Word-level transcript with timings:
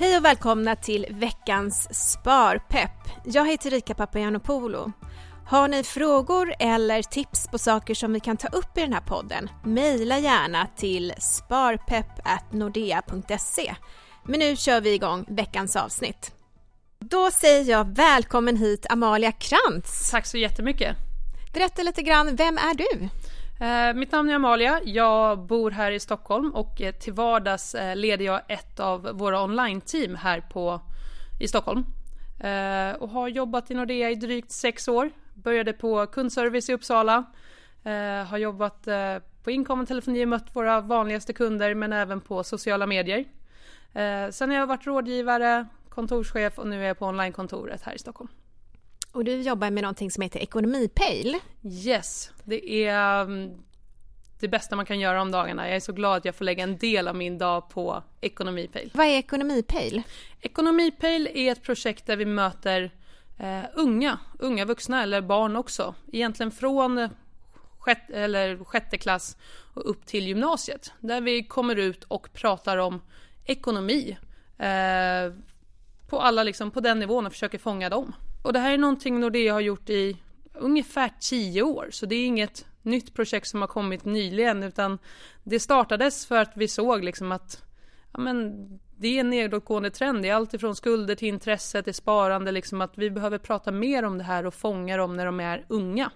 Hej 0.00 0.16
och 0.16 0.24
välkomna 0.24 0.76
till 0.76 1.06
veckans 1.10 1.88
Sparpepp. 2.12 2.90
Jag 3.24 3.50
heter 3.50 3.70
Rika 3.70 3.94
Papagiannopoulou. 3.94 4.92
Har 5.46 5.68
ni 5.68 5.84
frågor 5.84 6.54
eller 6.58 7.02
tips 7.02 7.48
på 7.48 7.58
saker 7.58 7.94
som 7.94 8.12
vi 8.12 8.20
kan 8.20 8.36
ta 8.36 8.48
upp 8.48 8.78
i 8.78 8.80
den 8.80 8.92
här 8.92 9.00
podden? 9.00 9.50
Mejla 9.64 10.18
gärna 10.18 10.66
till 10.76 11.12
sparpepp.nordea.se. 11.18 13.74
Men 14.24 14.40
nu 14.40 14.56
kör 14.56 14.80
vi 14.80 14.94
igång 14.94 15.24
veckans 15.28 15.76
avsnitt. 15.76 16.32
Då 16.98 17.30
säger 17.30 17.70
jag 17.70 17.96
välkommen 17.96 18.56
hit 18.56 18.86
Amalia 18.90 19.32
Krantz. 19.32 20.10
Tack 20.10 20.26
så 20.26 20.36
jättemycket. 20.36 20.96
Berätta 21.54 21.82
lite 21.82 22.02
grann, 22.02 22.36
vem 22.36 22.58
är 22.58 22.74
du? 22.74 23.08
Eh, 23.60 23.94
mitt 23.94 24.12
namn 24.12 24.30
är 24.30 24.34
Amalia, 24.34 24.80
jag 24.84 25.38
bor 25.38 25.70
här 25.70 25.90
i 25.90 26.00
Stockholm 26.00 26.50
och 26.50 26.80
eh, 26.80 26.94
till 26.94 27.12
vardags 27.12 27.74
eh, 27.74 27.96
leder 27.96 28.24
jag 28.24 28.40
ett 28.48 28.80
av 28.80 29.02
våra 29.02 29.42
online-team 29.42 30.14
här 30.14 30.40
på, 30.40 30.80
i 31.40 31.48
Stockholm. 31.48 31.84
Och 32.98 33.08
har 33.08 33.28
jobbat 33.28 33.70
i 33.70 33.74
Nordea 33.74 34.10
i 34.10 34.14
drygt 34.14 34.50
sex 34.50 34.88
år. 34.88 35.10
Började 35.34 35.72
på 35.72 36.06
kundservice 36.06 36.68
i 36.68 36.72
Uppsala. 36.72 37.24
Har 38.28 38.38
jobbat 38.38 38.88
på 39.44 39.50
inkommande 39.50 39.88
telefoni 39.88 40.24
och 40.24 40.28
mött 40.28 40.56
våra 40.56 40.80
vanligaste 40.80 41.32
kunder 41.32 41.74
men 41.74 41.92
även 41.92 42.20
på 42.20 42.44
sociala 42.44 42.86
medier. 42.86 43.24
sen 44.30 44.50
har 44.50 44.56
jag 44.56 44.66
varit 44.66 44.86
rådgivare, 44.86 45.66
kontorschef 45.88 46.58
och 46.58 46.66
nu 46.66 46.82
är 46.82 46.88
jag 46.88 46.98
på 46.98 47.06
onlinekontoret 47.06 47.82
här 47.82 47.94
i 47.94 47.98
Stockholm. 47.98 48.30
Och 49.12 49.24
du 49.24 49.40
jobbar 49.40 49.70
med 49.70 49.82
någonting 49.82 50.10
som 50.10 50.22
heter 50.22 50.40
Ekonomipejl. 50.40 51.36
Yes, 51.64 52.30
det 52.44 52.86
är 52.86 53.22
um, 53.22 53.64
det 54.40 54.48
bästa 54.48 54.76
man 54.76 54.86
kan 54.86 55.00
göra 55.00 55.22
om 55.22 55.30
dagarna. 55.30 55.66
Jag 55.66 55.76
är 55.76 55.80
så 55.80 55.92
glad 55.92 56.16
att 56.16 56.24
jag 56.24 56.34
får 56.34 56.44
lägga 56.44 56.62
en 56.64 56.76
del 56.76 57.08
av 57.08 57.16
min 57.16 57.38
dag 57.38 57.68
på 57.68 58.02
Ekonomipejl. 58.20 58.90
Vad 58.94 59.06
är 59.06 59.18
Ekonomipejl? 59.18 60.02
Ekonomipejl 60.40 61.28
är 61.34 61.52
ett 61.52 61.62
projekt 61.62 62.06
där 62.06 62.16
vi 62.16 62.24
möter 62.24 62.90
eh, 63.38 63.64
unga, 63.74 64.18
unga 64.38 64.64
vuxna 64.64 65.02
eller 65.02 65.20
barn 65.20 65.56
också. 65.56 65.94
Egentligen 66.12 66.52
från 66.52 67.08
sjätte, 67.78 68.14
eller 68.14 68.64
sjätte 68.64 68.98
klass 68.98 69.36
och 69.74 69.90
upp 69.90 70.06
till 70.06 70.26
gymnasiet. 70.26 70.92
Där 71.00 71.20
vi 71.20 71.42
kommer 71.42 71.76
ut 71.76 72.04
och 72.04 72.32
pratar 72.32 72.76
om 72.76 73.00
ekonomi. 73.44 74.16
Eh, 74.58 75.32
på 76.08 76.20
alla 76.20 76.42
liksom, 76.42 76.70
på 76.70 76.80
den 76.80 76.98
nivån 76.98 77.26
och 77.26 77.32
försöker 77.32 77.58
fånga 77.58 77.88
dem. 77.88 78.12
Och 78.42 78.52
det 78.52 78.58
här 78.58 78.72
är 78.72 78.78
någonting 78.78 79.20
Nordea 79.20 79.52
har 79.52 79.60
gjort 79.60 79.90
i 79.90 80.16
ungefär 80.54 81.12
tio 81.20 81.62
år, 81.62 81.88
så 81.90 82.06
det 82.06 82.14
är 82.14 82.26
inget 82.26 82.66
nytt 82.82 83.14
projekt 83.14 83.48
som 83.48 83.60
har 83.60 83.68
kommit 83.68 84.04
nyligen, 84.04 84.62
utan 84.62 84.98
det 85.44 85.60
startades 85.60 86.26
för 86.26 86.36
att 86.36 86.52
vi 86.54 86.68
såg 86.68 87.04
liksom 87.04 87.32
att 87.32 87.62
ja, 88.12 88.20
men, 88.20 88.54
det 88.96 89.08
är 89.08 89.20
en 89.20 89.30
nedåtgående 89.30 89.90
trend. 89.90 90.22
Det 90.22 90.28
är 90.28 90.34
allt 90.34 90.54
ifrån 90.54 90.76
skulder 90.76 91.14
till 91.14 91.28
intresse 91.28 91.82
till 91.82 91.94
sparande, 91.94 92.52
liksom 92.52 92.80
att 92.80 92.98
vi 92.98 93.10
behöver 93.10 93.38
prata 93.38 93.72
mer 93.72 94.02
om 94.02 94.18
det 94.18 94.24
här 94.24 94.46
och 94.46 94.54
fånga 94.54 94.96
dem 94.96 95.16
när 95.16 95.26
de 95.26 95.40
är 95.40 95.64
unga. 95.68 96.10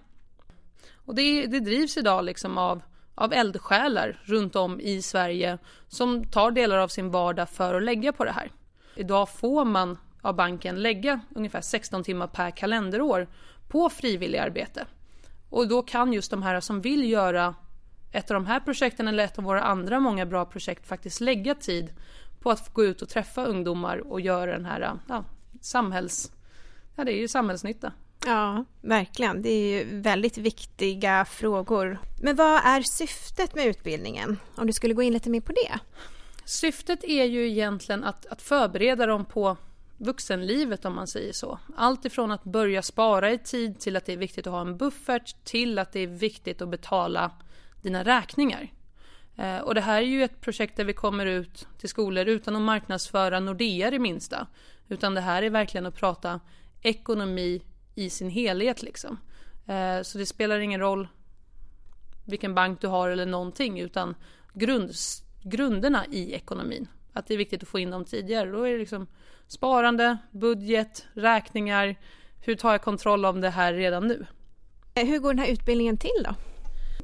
Och 0.93 1.15
det, 1.15 1.45
det 1.45 1.59
drivs 1.59 1.97
idag 1.97 2.25
liksom 2.25 2.57
av, 2.57 2.81
av 3.15 3.33
eldsjälar 3.33 4.21
runt 4.23 4.55
om 4.55 4.79
i 4.79 5.01
Sverige 5.01 5.57
som 5.87 6.23
tar 6.31 6.51
delar 6.51 6.77
av 6.77 6.87
sin 6.87 7.11
vardag 7.11 7.49
för 7.49 7.73
att 7.73 7.83
lägga 7.83 8.13
på 8.13 8.25
det 8.25 8.31
här. 8.31 8.51
Idag 8.95 9.29
får 9.29 9.65
man 9.65 9.97
av 10.25 10.35
banken 10.35 10.81
lägga 10.81 11.19
ungefär 11.35 11.61
16 11.61 12.03
timmar 12.03 12.27
per 12.27 12.51
kalenderår 12.51 13.27
på 13.67 13.89
frivilligarbete. 13.89 14.85
Och 15.49 15.67
då 15.67 15.81
kan 15.81 16.13
just 16.13 16.31
de 16.31 16.43
här 16.43 16.59
som 16.59 16.81
vill 16.81 17.09
göra 17.09 17.55
ett 18.11 18.31
av 18.31 18.33
de 18.33 18.45
här 18.45 18.59
projekten 18.59 19.07
eller 19.07 19.23
ett 19.23 19.37
av 19.37 19.43
våra 19.43 19.61
andra 19.61 19.99
många 19.99 20.25
bra 20.25 20.45
projekt 20.45 20.87
faktiskt 20.87 21.21
lägga 21.21 21.55
tid 21.55 21.93
på 22.39 22.51
att 22.51 22.73
gå 22.73 22.85
ut 22.85 23.01
och 23.01 23.09
träffa 23.09 23.45
ungdomar 23.45 23.97
och 23.97 24.21
göra 24.21 24.51
den 24.51 24.65
här 24.65 24.99
ja, 25.07 25.23
samhälls... 25.61 26.31
Ja, 26.95 27.03
det 27.03 27.11
är 27.11 27.17
ju 27.17 27.27
samhällsnytta. 27.27 27.91
Ja, 28.25 28.65
verkligen. 28.81 29.41
Det 29.41 29.49
är 29.49 29.77
ju 29.77 30.01
väldigt 30.01 30.37
viktiga 30.37 31.25
frågor. 31.25 31.99
Men 32.21 32.35
vad 32.35 32.65
är 32.65 32.81
syftet 32.81 33.55
med 33.55 33.65
utbildningen? 33.65 34.39
Om 34.55 34.67
du 34.67 34.73
skulle 34.73 34.93
gå 34.93 35.01
in 35.01 35.13
lite 35.13 35.29
mer 35.29 35.41
på 35.41 35.51
det? 35.51 35.79
Syftet 36.45 37.03
är 37.03 37.25
ju 37.25 37.49
egentligen 37.49 38.03
att, 38.03 38.25
att 38.25 38.41
förbereda 38.41 39.05
dem 39.05 39.25
på 39.25 39.57
vuxenlivet 39.97 40.85
om 40.85 40.95
man 40.95 41.07
säger 41.07 41.33
så. 41.33 41.59
Allt 41.75 42.05
ifrån 42.05 42.31
att 42.31 42.43
börja 42.43 42.81
spara 42.81 43.31
i 43.31 43.37
tid 43.37 43.79
till 43.79 43.95
att 43.95 44.05
det 44.05 44.13
är 44.13 44.17
viktigt 44.17 44.47
att 44.47 44.53
ha 44.53 44.61
en 44.61 44.77
buffert 44.77 45.35
till 45.43 45.79
att 45.79 45.91
det 45.91 45.99
är 45.99 46.07
viktigt 46.07 46.61
att 46.61 46.69
betala 46.69 47.31
dina 47.81 48.03
räkningar. 48.03 48.71
Eh, 49.35 49.57
och 49.57 49.75
det 49.75 49.81
här 49.81 49.97
är 49.97 50.05
ju 50.05 50.23
ett 50.23 50.41
projekt 50.41 50.77
där 50.77 50.83
vi 50.83 50.93
kommer 50.93 51.25
ut 51.25 51.67
till 51.77 51.89
skolor 51.89 52.25
utan 52.25 52.55
att 52.55 52.61
marknadsföra 52.61 53.39
Nordea 53.39 53.91
det 53.91 53.99
minsta. 53.99 54.47
Utan 54.87 55.13
det 55.13 55.21
här 55.21 55.43
är 55.43 55.49
verkligen 55.49 55.85
att 55.85 55.95
prata 55.95 56.39
ekonomi 56.81 57.61
i 57.95 58.09
sin 58.09 58.29
helhet 58.29 58.83
liksom. 58.83 59.17
Eh, 59.67 60.01
så 60.01 60.17
det 60.17 60.25
spelar 60.25 60.59
ingen 60.59 60.79
roll 60.79 61.07
vilken 62.25 62.55
bank 62.55 62.81
du 62.81 62.87
har 62.87 63.09
eller 63.09 63.25
någonting 63.25 63.79
utan 63.79 64.15
grund, 64.53 64.91
grunderna 65.43 66.05
i 66.05 66.33
ekonomin. 66.33 66.87
Att 67.15 67.27
det 67.27 67.33
är 67.33 67.37
viktigt 67.37 67.63
att 67.63 67.69
få 67.69 67.79
in 67.79 67.91
dem 67.91 68.05
tidigare. 68.05 68.51
Då 68.51 68.63
är 68.63 68.71
det 68.71 68.77
liksom 68.77 69.07
Sparande, 69.47 70.17
budget, 70.31 71.05
räkningar. 71.13 71.95
Hur 72.41 72.55
tar 72.55 72.71
jag 72.71 72.81
kontroll 72.81 73.25
om 73.25 73.41
det 73.41 73.49
här 73.49 73.73
redan 73.73 74.07
nu? 74.07 74.25
Eh, 74.93 75.05
hur 75.05 75.19
går 75.19 75.33
den 75.33 75.39
här 75.39 75.51
utbildningen 75.51 75.97
till 75.97 76.23
då? 76.23 76.35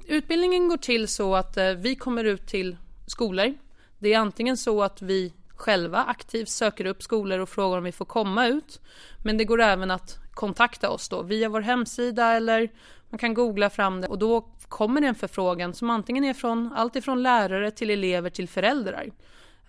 Utbildningen 0.07 0.67
går 0.67 0.77
till 0.77 1.07
så 1.07 1.35
att 1.35 1.57
eh, 1.57 1.69
vi 1.69 1.95
kommer 1.95 2.23
ut 2.23 2.47
till 2.47 2.77
skolor. 3.07 3.53
Det 3.99 4.13
är 4.13 4.19
antingen 4.19 4.57
så 4.57 4.83
att 4.83 5.01
vi 5.01 5.33
själva 5.55 6.03
aktivt 6.03 6.49
söker 6.49 6.85
upp 6.85 7.03
skolor 7.03 7.39
och 7.39 7.49
frågar 7.49 7.77
om 7.77 7.83
vi 7.83 7.91
får 7.91 8.05
komma 8.05 8.47
ut. 8.47 8.81
Men 9.23 9.37
det 9.37 9.45
går 9.45 9.61
även 9.61 9.91
att 9.91 10.19
kontakta 10.31 10.89
oss 10.89 11.09
då 11.09 11.23
via 11.23 11.49
vår 11.49 11.61
hemsida 11.61 12.33
eller 12.33 12.69
man 13.09 13.17
kan 13.17 13.33
googla 13.33 13.69
fram 13.69 14.01
det 14.01 14.07
och 14.07 14.19
då 14.19 14.41
kommer 14.69 15.01
det 15.01 15.07
en 15.07 15.15
förfrågan 15.15 15.73
som 15.73 15.89
antingen 15.89 16.23
är 16.23 16.33
från 16.33 16.73
allt 16.75 16.95
ifrån 16.95 17.23
lärare 17.23 17.71
till 17.71 17.89
elever 17.89 18.29
till 18.29 18.49
föräldrar. 18.49 19.11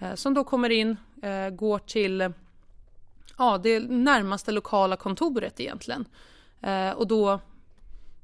Eh, 0.02 0.14
som 0.14 0.34
då 0.34 0.44
kommer 0.44 0.70
in, 0.70 0.96
eh, 1.22 1.50
går 1.50 1.78
till 1.78 2.32
ja, 3.38 3.58
det 3.62 3.80
närmaste 3.80 4.52
lokala 4.52 4.96
kontoret 4.96 5.60
egentligen. 5.60 6.04
Eh, 6.60 6.90
och 6.90 7.06
då 7.06 7.40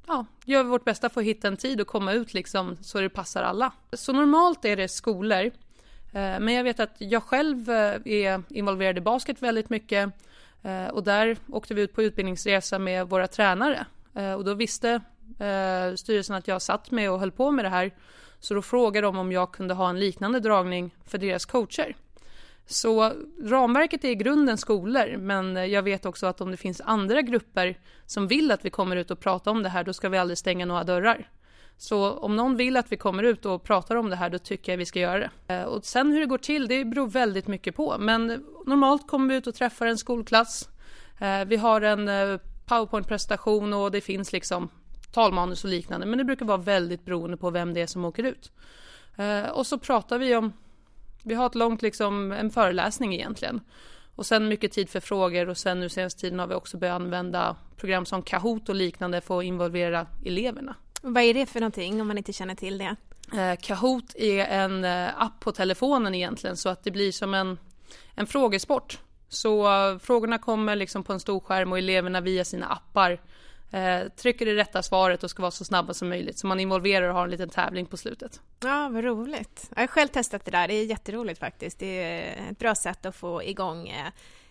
ja, 0.06 0.26
gör 0.44 0.62
vi 0.62 0.70
vårt 0.70 0.84
bästa 0.84 1.08
för 1.08 1.20
att 1.20 1.26
hitta 1.26 1.48
en 1.48 1.56
tid 1.56 1.80
och 1.80 1.86
komma 1.86 2.12
ut 2.12 2.34
liksom 2.34 2.76
så 2.80 3.00
det 3.00 3.08
passar 3.08 3.42
alla. 3.42 3.72
Så 3.92 4.12
normalt 4.12 4.64
är 4.64 4.76
det 4.76 4.88
skolor. 4.88 5.50
Men 6.12 6.48
jag 6.48 6.64
vet 6.64 6.80
att 6.80 6.96
jag 6.98 7.22
själv 7.22 7.70
är 7.70 8.42
involverad 8.48 8.98
i 8.98 9.00
basket 9.00 9.42
väldigt 9.42 9.70
mycket. 9.70 10.10
Och 10.92 11.04
där 11.04 11.36
åkte 11.48 11.74
vi 11.74 11.82
ut 11.82 11.94
på 11.94 12.02
utbildningsresa 12.02 12.78
med 12.78 13.08
våra 13.08 13.26
tränare. 13.26 13.86
Och 14.36 14.44
då 14.44 14.54
visste 14.54 15.00
styrelsen 15.96 16.36
att 16.36 16.48
jag 16.48 16.62
satt 16.62 16.90
med 16.90 17.10
och 17.10 17.20
höll 17.20 17.32
på 17.32 17.50
med 17.50 17.64
det 17.64 17.68
här. 17.68 17.92
Så 18.40 18.54
då 18.54 18.62
frågade 18.62 19.06
de 19.06 19.18
om 19.18 19.32
jag 19.32 19.52
kunde 19.52 19.74
ha 19.74 19.90
en 19.90 20.00
liknande 20.00 20.40
dragning 20.40 20.94
för 21.06 21.18
deras 21.18 21.44
coacher. 21.44 21.96
Så 22.66 23.12
ramverket 23.42 24.04
är 24.04 24.08
i 24.08 24.14
grunden 24.14 24.58
skolor, 24.58 25.16
men 25.16 25.70
jag 25.70 25.82
vet 25.82 26.06
också 26.06 26.26
att 26.26 26.40
om 26.40 26.50
det 26.50 26.56
finns 26.56 26.80
andra 26.84 27.22
grupper 27.22 27.78
som 28.06 28.26
vill 28.26 28.50
att 28.50 28.64
vi 28.64 28.70
kommer 28.70 28.96
ut 28.96 29.10
och 29.10 29.20
pratar 29.20 29.50
om 29.50 29.62
det 29.62 29.68
här, 29.68 29.84
då 29.84 29.92
ska 29.92 30.08
vi 30.08 30.18
aldrig 30.18 30.38
stänga 30.38 30.66
några 30.66 30.84
dörrar. 30.84 31.28
Så 31.76 32.12
om 32.12 32.36
någon 32.36 32.56
vill 32.56 32.76
att 32.76 32.92
vi 32.92 32.96
kommer 32.96 33.22
ut 33.22 33.46
och 33.46 33.62
pratar 33.62 33.96
om 33.96 34.10
det 34.10 34.16
här, 34.16 34.30
då 34.30 34.38
tycker 34.38 34.72
jag 34.72 34.76
vi 34.76 34.86
ska 34.86 35.00
göra 35.00 35.18
det. 35.18 35.54
Eh, 35.54 35.62
och 35.62 35.84
sen 35.84 36.12
hur 36.12 36.20
det 36.20 36.26
går 36.26 36.38
till, 36.38 36.68
det 36.68 36.84
beror 36.84 37.08
väldigt 37.08 37.46
mycket 37.46 37.76
på. 37.76 37.96
Men 37.98 38.44
normalt 38.66 39.08
kommer 39.08 39.28
vi 39.28 39.34
ut 39.34 39.46
och 39.46 39.54
träffar 39.54 39.86
en 39.86 39.98
skolklass. 39.98 40.68
Eh, 41.20 41.44
vi 41.44 41.56
har 41.56 41.80
en 41.80 42.08
eh, 42.08 42.40
powerpoint-presentation 42.66 43.72
och 43.72 43.90
det 43.90 44.00
finns 44.00 44.32
liksom 44.32 44.68
talmanus 45.12 45.64
och 45.64 45.70
liknande, 45.70 46.06
men 46.06 46.18
det 46.18 46.24
brukar 46.24 46.46
vara 46.46 46.56
väldigt 46.56 47.04
beroende 47.04 47.36
på 47.36 47.50
vem 47.50 47.74
det 47.74 47.80
är 47.80 47.86
som 47.86 48.04
åker 48.04 48.22
ut. 48.22 48.52
Och 49.52 49.66
så 49.66 49.78
pratar 49.78 50.18
vi 50.18 50.36
om 50.36 50.52
vi 51.22 51.34
har 51.34 51.46
ett 51.46 51.54
långt, 51.54 51.82
liksom, 51.82 52.32
en 52.32 52.50
föreläsning 52.50 53.14
egentligen. 53.14 53.60
Och 54.14 54.26
sen 54.26 54.48
mycket 54.48 54.72
tid 54.72 54.88
för 54.88 55.00
frågor 55.00 55.48
och 55.48 55.58
sen 55.58 55.80
nu 55.80 55.88
senaste 55.88 56.20
tiden 56.20 56.38
har 56.38 56.46
vi 56.46 56.54
också 56.54 56.76
börjat 56.76 56.94
använda 56.94 57.56
program 57.76 58.06
som 58.06 58.22
Kahoot 58.22 58.68
och 58.68 58.74
liknande 58.74 59.20
för 59.20 59.38
att 59.38 59.44
involvera 59.44 60.06
eleverna. 60.24 60.74
Vad 61.02 61.22
är 61.22 61.34
det 61.34 61.46
för 61.46 61.60
någonting 61.60 62.00
om 62.00 62.08
man 62.08 62.18
inte 62.18 62.32
känner 62.32 62.54
till 62.54 62.78
det? 62.78 62.96
Eh, 63.40 63.58
Kahoot 63.60 64.14
är 64.16 64.44
en 64.44 64.84
eh, 64.84 65.22
app 65.22 65.40
på 65.40 65.52
telefonen 65.52 66.14
egentligen 66.14 66.56
så 66.56 66.68
att 66.68 66.84
det 66.84 66.90
blir 66.90 67.12
som 67.12 67.34
en, 67.34 67.58
en 68.14 68.26
frågesport. 68.26 68.98
Så 69.28 69.68
frågorna 70.02 70.38
kommer 70.38 70.76
liksom 70.76 71.04
på 71.04 71.12
en 71.12 71.20
stor 71.20 71.40
skärm 71.40 71.72
och 71.72 71.78
eleverna 71.78 72.20
via 72.20 72.44
sina 72.44 72.66
appar 72.66 73.20
eh, 73.70 74.08
trycker 74.08 74.46
det 74.46 74.54
rätta 74.54 74.82
svaret 74.82 75.24
och 75.24 75.30
ska 75.30 75.42
vara 75.42 75.50
så 75.50 75.64
snabba 75.64 75.94
som 75.94 76.08
möjligt. 76.08 76.38
Så 76.38 76.46
man 76.46 76.60
involverar 76.60 77.08
och 77.08 77.14
har 77.14 77.24
en 77.24 77.30
liten 77.30 77.48
tävling 77.48 77.86
på 77.86 77.96
slutet. 77.96 78.40
Ja, 78.60 78.88
vad 78.92 79.04
roligt. 79.04 79.70
Jag 79.74 79.82
har 79.82 79.86
själv 79.86 80.08
testat 80.08 80.44
det 80.44 80.50
där. 80.50 80.68
Det 80.68 80.74
är 80.74 80.84
jätteroligt 80.84 81.40
faktiskt. 81.40 81.78
Det 81.78 82.02
är 82.02 82.50
ett 82.50 82.58
bra 82.58 82.74
sätt 82.74 83.06
att 83.06 83.16
få 83.16 83.42
igång 83.42 83.88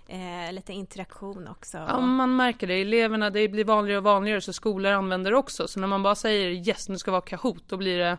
eh, 0.08 0.54
lite 0.54 0.74
interaktion 0.74 1.48
också. 1.48 1.78
Ja, 1.78 2.00
man 2.00 2.36
märker 2.36 2.68
det. 2.68 2.74
Eleverna, 2.74 3.30
det 3.30 3.48
blir 3.48 3.66
vanligare 3.66 3.98
och 3.98 4.04
vanligare 4.04 4.42
så 4.42 4.54
skolor 4.54 4.92
använder 4.92 5.32
det 5.32 5.38
också. 5.38 5.68
Så 5.68 5.80
när 5.80 5.88
man 5.88 6.04
bara 6.04 6.16
säger 6.16 6.50
yes, 6.50 6.90
nu 6.90 6.98
ska 6.98 7.12
vara 7.12 7.22
Kahoot, 7.22 7.64
då 7.68 7.78
blir 7.78 7.98
det 7.98 8.18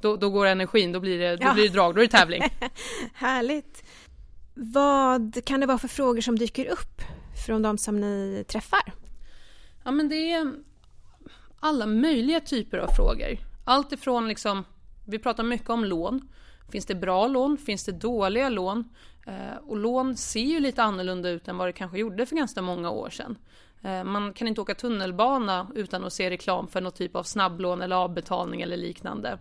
då, 0.00 0.16
då 0.16 0.30
går 0.30 0.46
energin, 0.46 0.92
då 0.92 1.00
blir 1.00 1.18
det, 1.18 1.36
då 1.36 1.46
ja. 1.46 1.54
blir 1.54 1.62
det 1.62 1.74
drag, 1.74 1.94
då 1.94 2.00
är 2.00 2.04
det 2.04 2.10
tävling. 2.10 2.42
Härligt. 3.14 3.84
Vad 4.54 5.44
kan 5.44 5.60
det 5.60 5.66
vara 5.66 5.78
för 5.78 5.88
frågor 5.88 6.20
som 6.20 6.38
dyker 6.38 6.66
upp 6.66 7.02
från 7.46 7.62
de 7.62 7.78
som 7.78 8.00
ni 8.00 8.44
träffar? 8.48 8.92
Ja, 9.88 9.92
men 9.92 10.08
det 10.08 10.32
är 10.32 10.52
alla 11.60 11.86
möjliga 11.86 12.40
typer 12.40 12.78
av 12.78 12.88
frågor. 12.88 13.38
Allt 13.64 13.92
ifrån 13.92 14.28
liksom, 14.28 14.64
vi 15.06 15.18
pratar 15.18 15.44
mycket 15.44 15.70
om 15.70 15.84
lån. 15.84 16.28
Finns 16.72 16.86
det 16.86 16.94
bra 16.94 17.26
lån? 17.26 17.58
Finns 17.58 17.84
det 17.84 17.92
dåliga 17.92 18.48
lån? 18.48 18.84
Eh, 19.26 19.56
och 19.66 19.76
lån 19.76 20.16
ser 20.16 20.40
ju 20.40 20.60
lite 20.60 20.82
annorlunda 20.82 21.28
ut 21.28 21.48
än 21.48 21.56
vad 21.56 21.68
det 21.68 21.72
kanske 21.72 21.98
gjorde 21.98 22.26
för 22.26 22.36
ganska 22.36 22.62
många 22.62 22.90
år 22.90 23.10
sedan. 23.10 23.38
Eh, 23.82 24.04
man 24.04 24.32
kan 24.32 24.48
inte 24.48 24.60
åka 24.60 24.74
tunnelbana 24.74 25.70
utan 25.74 26.04
att 26.04 26.12
se 26.12 26.30
reklam 26.30 26.68
för 26.68 26.80
någon 26.80 26.92
typ 26.92 27.16
av 27.16 27.22
snabblån 27.22 27.82
eller 27.82 27.96
avbetalning 27.96 28.60
eller 28.60 28.76
liknande. 28.76 29.38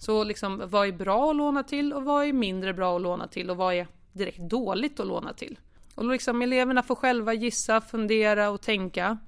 Så 0.00 0.24
liksom, 0.24 0.62
vad 0.66 0.88
är 0.88 0.92
bra 0.92 1.30
att 1.30 1.36
låna 1.36 1.62
till 1.62 1.92
och 1.92 2.04
vad 2.04 2.24
är 2.24 2.32
mindre 2.32 2.74
bra 2.74 2.96
att 2.96 3.02
låna 3.02 3.28
till 3.28 3.50
och 3.50 3.56
vad 3.56 3.74
är 3.74 3.86
direkt 4.12 4.40
dåligt 4.40 5.00
att 5.00 5.06
låna 5.06 5.32
till? 5.32 5.58
Och 5.94 6.04
liksom 6.04 6.42
eleverna 6.42 6.82
får 6.82 6.94
själva 6.94 7.34
gissa, 7.34 7.80
fundera 7.80 8.50
och 8.50 8.60
tänka. 8.60 9.18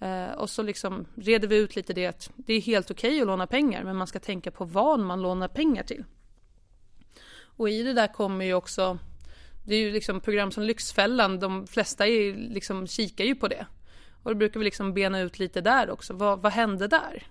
Eh, 0.00 0.32
och 0.32 0.50
så 0.50 0.62
liksom 0.62 1.06
reder 1.14 1.48
vi 1.48 1.56
ut 1.56 1.76
lite 1.76 1.92
det 1.92 2.06
att 2.06 2.30
det 2.36 2.54
är 2.54 2.60
helt 2.60 2.90
okej 2.90 3.10
okay 3.10 3.20
att 3.20 3.26
låna 3.26 3.46
pengar 3.46 3.84
men 3.84 3.96
man 3.96 4.06
ska 4.06 4.18
tänka 4.18 4.50
på 4.50 4.64
vad 4.64 5.00
man 5.00 5.22
lånar 5.22 5.48
pengar 5.48 5.82
till. 5.82 6.04
Och 7.56 7.68
i 7.68 7.82
det 7.82 7.92
där 7.92 8.12
kommer 8.12 8.44
ju 8.44 8.54
också, 8.54 8.98
det 9.64 9.74
är 9.74 9.78
ju 9.78 9.92
liksom 9.92 10.20
program 10.20 10.52
som 10.52 10.62
Lyxfällan, 10.62 11.40
de 11.40 11.66
flesta 11.66 12.06
är 12.06 12.34
liksom, 12.34 12.86
kikar 12.86 13.24
ju 13.24 13.34
på 13.34 13.48
det. 13.48 13.66
Och 14.22 14.30
då 14.30 14.38
brukar 14.38 14.60
vi 14.60 14.64
liksom 14.64 14.94
bena 14.94 15.20
ut 15.20 15.38
lite 15.38 15.60
där 15.60 15.90
också, 15.90 16.14
vad, 16.14 16.42
vad 16.42 16.52
hände 16.52 16.88
där? 16.88 17.26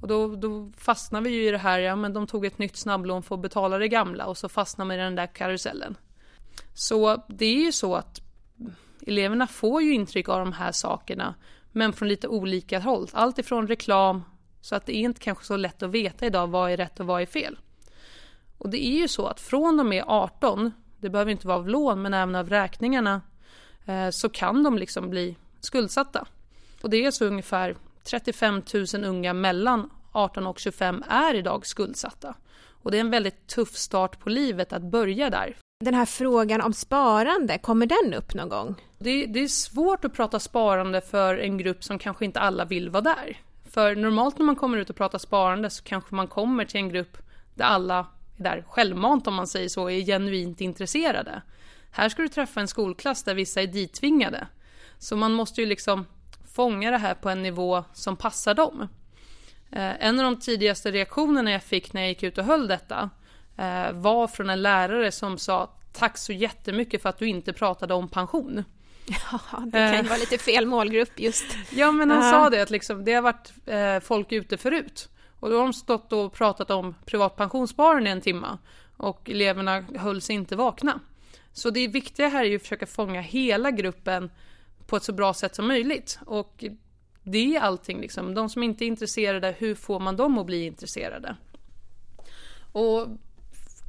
Och 0.00 0.08
då, 0.08 0.36
då 0.36 0.72
fastnar 0.76 1.20
vi 1.20 1.30
ju 1.30 1.48
i 1.48 1.50
det 1.50 1.58
här, 1.58 1.78
ja 1.78 1.96
men 1.96 2.12
de 2.12 2.26
tog 2.26 2.46
ett 2.46 2.58
nytt 2.58 2.76
snabblån 2.76 3.22
för 3.22 3.34
att 3.34 3.40
betala 3.40 3.78
det 3.78 3.88
gamla 3.88 4.26
och 4.26 4.38
så 4.38 4.48
fastnar 4.48 4.84
man 4.84 4.96
i 4.96 4.98
den 4.98 5.14
där 5.14 5.26
karusellen. 5.26 5.96
Så 6.74 7.22
det 7.28 7.46
är 7.46 7.64
ju 7.64 7.72
så 7.72 7.94
att 7.94 8.20
eleverna 9.06 9.46
får 9.46 9.82
ju 9.82 9.94
intryck 9.94 10.28
av 10.28 10.38
de 10.38 10.52
här 10.52 10.72
sakerna 10.72 11.34
men 11.76 11.92
från 11.92 12.08
lite 12.08 12.28
olika 12.28 12.78
håll. 12.78 13.08
Allt 13.12 13.38
ifrån 13.38 13.68
reklam, 13.68 14.22
så 14.60 14.74
att 14.74 14.86
det 14.86 14.96
är 14.96 15.00
inte 15.00 15.20
kanske 15.20 15.44
så 15.44 15.56
lätt 15.56 15.82
att 15.82 15.90
veta 15.90 16.26
idag 16.26 16.46
vad 16.46 16.70
är 16.70 16.76
rätt 16.76 17.00
och 17.00 17.06
vad 17.06 17.22
är 17.22 17.26
fel. 17.26 17.58
Och 18.58 18.70
det 18.70 18.86
är 18.86 19.00
ju 19.00 19.08
så 19.08 19.26
att 19.26 19.40
från 19.40 19.80
och 19.80 19.86
med 19.86 20.04
18, 20.06 20.72
det 21.00 21.10
behöver 21.10 21.30
inte 21.30 21.46
vara 21.46 21.58
av 21.58 21.68
lån 21.68 22.02
men 22.02 22.14
även 22.14 22.34
av 22.34 22.48
räkningarna, 22.48 23.20
eh, 23.86 24.10
så 24.10 24.28
kan 24.28 24.62
de 24.62 24.78
liksom 24.78 25.10
bli 25.10 25.36
skuldsatta. 25.60 26.26
Och 26.82 26.90
det 26.90 27.04
är 27.04 27.10
så 27.10 27.24
ungefär 27.24 27.76
35 28.04 28.62
000 28.94 29.04
unga 29.04 29.32
mellan 29.32 29.90
18 30.12 30.46
och 30.46 30.58
25 30.58 31.04
är 31.08 31.34
idag 31.34 31.66
skuldsatta. 31.66 32.34
Och 32.82 32.90
det 32.90 32.96
är 32.96 33.00
en 33.00 33.10
väldigt 33.10 33.46
tuff 33.46 33.76
start 33.76 34.18
på 34.18 34.28
livet 34.28 34.72
att 34.72 34.82
börja 34.82 35.30
där. 35.30 35.56
Den 35.78 35.94
här 35.94 36.06
frågan 36.06 36.60
om 36.60 36.72
sparande, 36.72 37.58
kommer 37.58 37.86
den 37.86 38.14
upp 38.14 38.34
någon 38.34 38.48
gång? 38.48 38.74
Det, 38.98 39.26
det, 39.26 39.40
är 39.40 39.48
svårt 39.48 40.04
att 40.04 40.12
prata 40.12 40.40
sparande 40.40 41.00
för 41.00 41.38
en 41.38 41.58
grupp 41.58 41.84
som 41.84 41.98
kanske 41.98 42.24
inte 42.24 42.40
alla 42.40 42.64
vill 42.64 42.90
vara 42.90 43.02
där. 43.02 43.40
För 43.70 43.96
normalt 43.96 44.38
när 44.38 44.46
man 44.46 44.56
kommer 44.56 44.78
ut 44.78 44.90
och 44.90 44.96
pratar 44.96 45.18
sparande 45.18 45.70
så 45.70 45.84
kanske 45.84 46.14
man 46.14 46.28
kommer 46.28 46.64
till 46.64 46.80
en 46.80 46.88
grupp 46.88 47.18
där 47.54 47.64
alla 47.64 47.98
är 47.98 48.42
där 48.42 48.64
självmant 48.68 49.26
om 49.26 49.34
man 49.34 49.46
säger 49.46 49.68
så, 49.68 49.90
är 49.90 50.00
genuint 50.00 50.60
intresserade. 50.60 51.42
Här 51.90 52.08
ska 52.08 52.22
du 52.22 52.28
träffa 52.28 52.60
en 52.60 52.68
skolklass 52.68 53.22
där 53.22 53.34
vissa 53.34 53.62
är 53.62 53.66
dittvingade. 53.66 54.46
Så 54.98 55.16
man 55.16 55.32
måste 55.32 55.60
ju 55.60 55.66
liksom 55.66 56.06
fånga 56.54 56.90
det 56.90 56.98
här 56.98 57.14
på 57.14 57.30
en 57.30 57.42
nivå 57.42 57.84
som 57.92 58.16
passar 58.16 58.54
dem. 58.54 58.88
Eh, 59.72 60.06
en 60.06 60.18
av 60.18 60.24
de 60.24 60.40
tidigaste 60.40 60.90
reaktionerna 60.90 61.50
jag 61.50 61.62
fick 61.62 61.92
när 61.92 62.00
jag 62.00 62.08
gick 62.08 62.22
ut 62.22 62.38
och 62.38 62.44
höll 62.44 62.68
detta 62.68 63.10
var 63.94 64.28
från 64.28 64.50
en 64.50 64.62
lärare 64.62 65.12
som 65.12 65.38
sa 65.38 65.70
tack 65.92 66.18
så 66.18 66.32
jättemycket 66.32 67.02
för 67.02 67.08
att 67.08 67.18
du 67.18 67.28
inte 67.28 67.52
pratade 67.52 67.94
om 67.94 68.08
pension. 68.08 68.64
Ja, 69.32 69.60
det 69.66 69.78
kan 69.78 69.92
ju 69.92 69.98
eh. 69.98 70.04
vara 70.04 70.18
lite 70.18 70.38
fel 70.38 70.66
målgrupp 70.66 71.20
just. 71.20 71.44
Ja, 71.70 71.92
men 71.92 72.10
han 72.10 72.30
sa 72.30 72.50
det 72.50 72.62
att 72.62 72.70
liksom, 72.70 73.04
det 73.04 73.12
har 73.12 73.22
varit 73.22 73.52
eh, 73.66 74.00
folk 74.00 74.32
ute 74.32 74.56
förut. 74.56 75.08
Och 75.40 75.50
då 75.50 75.56
har 75.56 75.62
de 75.62 75.72
stått 75.72 76.12
och 76.12 76.32
pratat 76.32 76.70
om 76.70 76.94
privat 77.04 77.36
pensionssparande 77.36 78.10
i 78.10 78.12
en 78.12 78.20
timme. 78.20 78.58
Och 78.96 79.30
eleverna 79.30 79.84
höll 79.96 80.20
sig 80.20 80.34
inte 80.34 80.56
vakna. 80.56 81.00
Så 81.52 81.70
det 81.70 81.88
viktiga 81.88 82.28
här 82.28 82.44
är 82.44 82.48
ju 82.48 82.56
att 82.56 82.62
försöka 82.62 82.86
fånga 82.86 83.20
hela 83.20 83.70
gruppen 83.70 84.30
på 84.86 84.96
ett 84.96 85.02
så 85.02 85.12
bra 85.12 85.34
sätt 85.34 85.54
som 85.54 85.66
möjligt. 85.66 86.18
Och 86.26 86.64
det 87.22 87.56
är 87.56 87.60
allting 87.60 88.00
liksom. 88.00 88.34
De 88.34 88.48
som 88.48 88.62
inte 88.62 88.84
är 88.84 88.86
intresserade, 88.86 89.54
hur 89.58 89.74
får 89.74 90.00
man 90.00 90.16
dem 90.16 90.38
att 90.38 90.46
bli 90.46 90.66
intresserade? 90.66 91.36
Och 92.72 93.08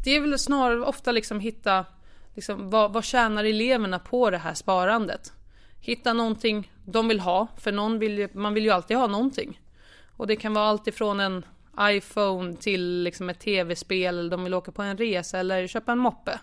det 0.07 0.15
är 0.15 0.21
väl 0.21 0.39
snarare 0.39 0.81
ofta 0.81 1.11
liksom 1.11 1.39
hitta 1.39 1.85
liksom, 2.35 2.69
vad, 2.69 2.93
vad 2.93 3.03
tjänar 3.03 3.43
eleverna 3.43 3.99
på 3.99 4.29
det 4.29 4.37
här 4.37 4.53
sparandet? 4.53 5.33
Hitta 5.79 6.13
någonting 6.13 6.71
de 6.85 7.07
vill 7.07 7.19
ha, 7.19 7.47
för 7.57 7.71
någon 7.71 7.99
vill, 7.99 8.27
man 8.33 8.53
vill 8.53 8.63
ju 8.63 8.71
alltid 8.71 8.97
ha 8.97 9.07
någonting. 9.07 9.61
Och 10.17 10.27
det 10.27 10.35
kan 10.35 10.53
vara 10.53 10.65
allt 10.65 10.87
ifrån 10.87 11.19
en 11.19 11.45
iPhone 11.81 12.55
till 12.55 13.03
liksom 13.03 13.29
ett 13.29 13.39
tv-spel, 13.39 14.19
eller 14.19 14.31
de 14.31 14.43
vill 14.43 14.53
åka 14.53 14.71
på 14.71 14.81
en 14.81 14.97
resa 14.97 15.39
eller 15.39 15.67
köpa 15.67 15.91
en 15.91 15.99
moppe. 15.99 16.39